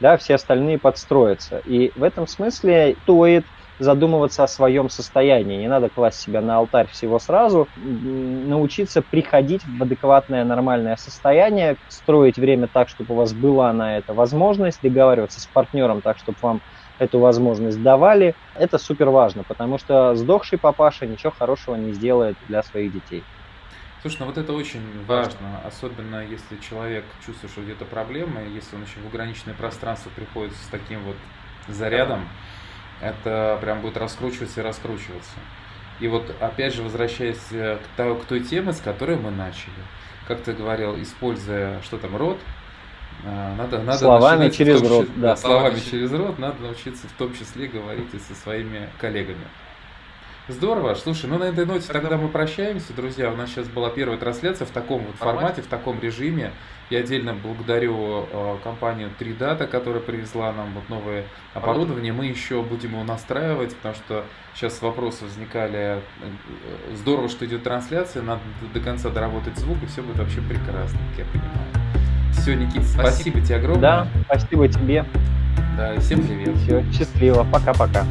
да, 0.00 0.16
все 0.16 0.34
остальные 0.34 0.78
подстроятся. 0.78 1.58
И 1.58 1.92
в 1.98 2.02
этом 2.02 2.26
смысле 2.26 2.98
стоит 3.02 3.48
задумываться 3.78 4.44
о 4.44 4.48
своем 4.48 4.88
состоянии. 4.88 5.58
Не 5.58 5.68
надо 5.68 5.88
класть 5.88 6.20
себя 6.20 6.40
на 6.40 6.56
алтарь 6.56 6.88
всего 6.88 7.18
сразу. 7.18 7.68
Научиться 7.76 9.02
приходить 9.02 9.62
в 9.64 9.82
адекватное, 9.82 10.44
нормальное 10.44 10.96
состояние, 10.96 11.76
строить 11.88 12.38
время 12.38 12.68
так, 12.68 12.88
чтобы 12.88 13.14
у 13.14 13.16
вас 13.16 13.32
была 13.32 13.72
на 13.72 13.98
это 13.98 14.14
возможность, 14.14 14.80
договариваться 14.82 15.40
с 15.40 15.46
партнером 15.46 16.00
так, 16.00 16.18
чтобы 16.18 16.38
вам 16.40 16.60
эту 16.98 17.20
возможность 17.20 17.82
давали. 17.82 18.34
Это 18.54 18.78
супер 18.78 19.10
важно, 19.10 19.42
потому 19.44 19.78
что 19.78 20.14
сдохший 20.14 20.58
папаша 20.58 21.06
ничего 21.06 21.32
хорошего 21.32 21.74
не 21.74 21.92
сделает 21.92 22.36
для 22.48 22.62
своих 22.62 22.92
детей. 22.92 23.22
Слушай, 24.00 24.18
ну 24.20 24.26
вот 24.26 24.38
это 24.38 24.52
очень 24.52 25.04
важно, 25.06 25.60
особенно 25.64 26.24
если 26.24 26.56
человек 26.56 27.04
чувствует, 27.24 27.52
что 27.52 27.62
где-то 27.62 27.84
проблема, 27.84 28.42
и 28.42 28.52
если 28.52 28.76
он 28.76 28.82
еще 28.82 29.00
в 29.00 29.06
ограниченное 29.08 29.54
пространство 29.54 30.10
приходит 30.14 30.54
с 30.54 30.68
таким 30.68 31.02
вот 31.02 31.16
зарядом, 31.66 32.20
это 33.00 33.58
прям 33.60 33.80
будет 33.80 33.96
раскручиваться 33.96 34.60
и 34.60 34.62
раскручиваться. 34.62 35.38
И 36.00 36.08
вот 36.08 36.34
опять 36.40 36.74
же, 36.74 36.82
возвращаясь 36.82 37.38
к 37.48 37.80
той, 37.96 38.18
к 38.18 38.24
той 38.24 38.40
теме, 38.40 38.72
с 38.72 38.80
которой 38.80 39.16
мы 39.16 39.30
начали, 39.30 39.72
как 40.28 40.42
ты 40.42 40.52
говорил, 40.52 41.00
используя, 41.00 41.80
что 41.82 41.96
там, 41.98 42.16
рот, 42.16 42.38
э, 43.24 43.54
надо, 43.56 43.78
надо 43.82 43.98
словами 43.98 44.50
через 44.50 44.82
рот, 44.82 45.08
да. 45.16 45.36
Словами 45.36 45.78
через 45.78 46.12
рот 46.12 46.38
надо 46.38 46.62
научиться 46.62 47.06
в 47.08 47.12
том 47.12 47.32
числе 47.34 47.66
говорить 47.66 48.12
и 48.12 48.18
со 48.18 48.34
своими 48.34 48.88
коллегами. 48.98 49.46
Здорово. 50.48 50.94
Слушай, 50.94 51.26
ну 51.26 51.38
на 51.38 51.44
этой 51.44 51.66
ноте 51.66 51.92
тогда 51.92 52.16
мы 52.16 52.28
прощаемся, 52.28 52.92
друзья. 52.92 53.32
У 53.32 53.36
нас 53.36 53.50
сейчас 53.50 53.66
была 53.66 53.90
первая 53.90 54.16
трансляция 54.16 54.64
в 54.64 54.70
таком 54.70 55.04
вот 55.04 55.16
формате, 55.16 55.60
в 55.60 55.66
таком 55.66 56.00
режиме. 56.00 56.52
Я 56.88 57.00
отдельно 57.00 57.34
благодарю 57.34 58.28
э, 58.30 58.56
компанию 58.62 59.10
3Data, 59.18 59.66
которая 59.66 60.00
привезла 60.00 60.52
нам 60.52 60.72
вот 60.74 60.88
новое 60.88 61.24
оборудование. 61.52 62.12
Мы 62.12 62.26
еще 62.26 62.62
будем 62.62 62.92
его 62.92 63.02
настраивать, 63.02 63.74
потому 63.74 63.96
что 63.96 64.24
сейчас 64.54 64.80
вопросы 64.82 65.24
возникали. 65.24 65.76
Э, 65.78 66.00
здорово, 66.94 67.28
что 67.28 67.44
идет 67.44 67.64
трансляция, 67.64 68.22
надо 68.22 68.42
до 68.72 68.78
конца 68.78 69.10
доработать 69.10 69.58
звук, 69.58 69.78
и 69.82 69.86
все 69.86 70.00
будет 70.00 70.18
вообще 70.18 70.40
прекрасно, 70.42 70.98
как 71.10 71.26
я 71.26 71.32
понимаю. 71.32 72.32
Все, 72.32 72.54
Никит, 72.54 72.84
спасибо, 72.84 73.08
спасибо 73.08 73.40
тебе 73.40 73.56
огромное. 73.56 73.80
Да, 73.80 74.08
спасибо 74.26 74.68
тебе. 74.68 75.04
Да, 75.76 75.94
и 75.94 75.98
всем 75.98 76.24
привет. 76.24 76.54
Все, 76.58 76.84
счастливо, 76.92 77.44
пока-пока. 77.50 78.06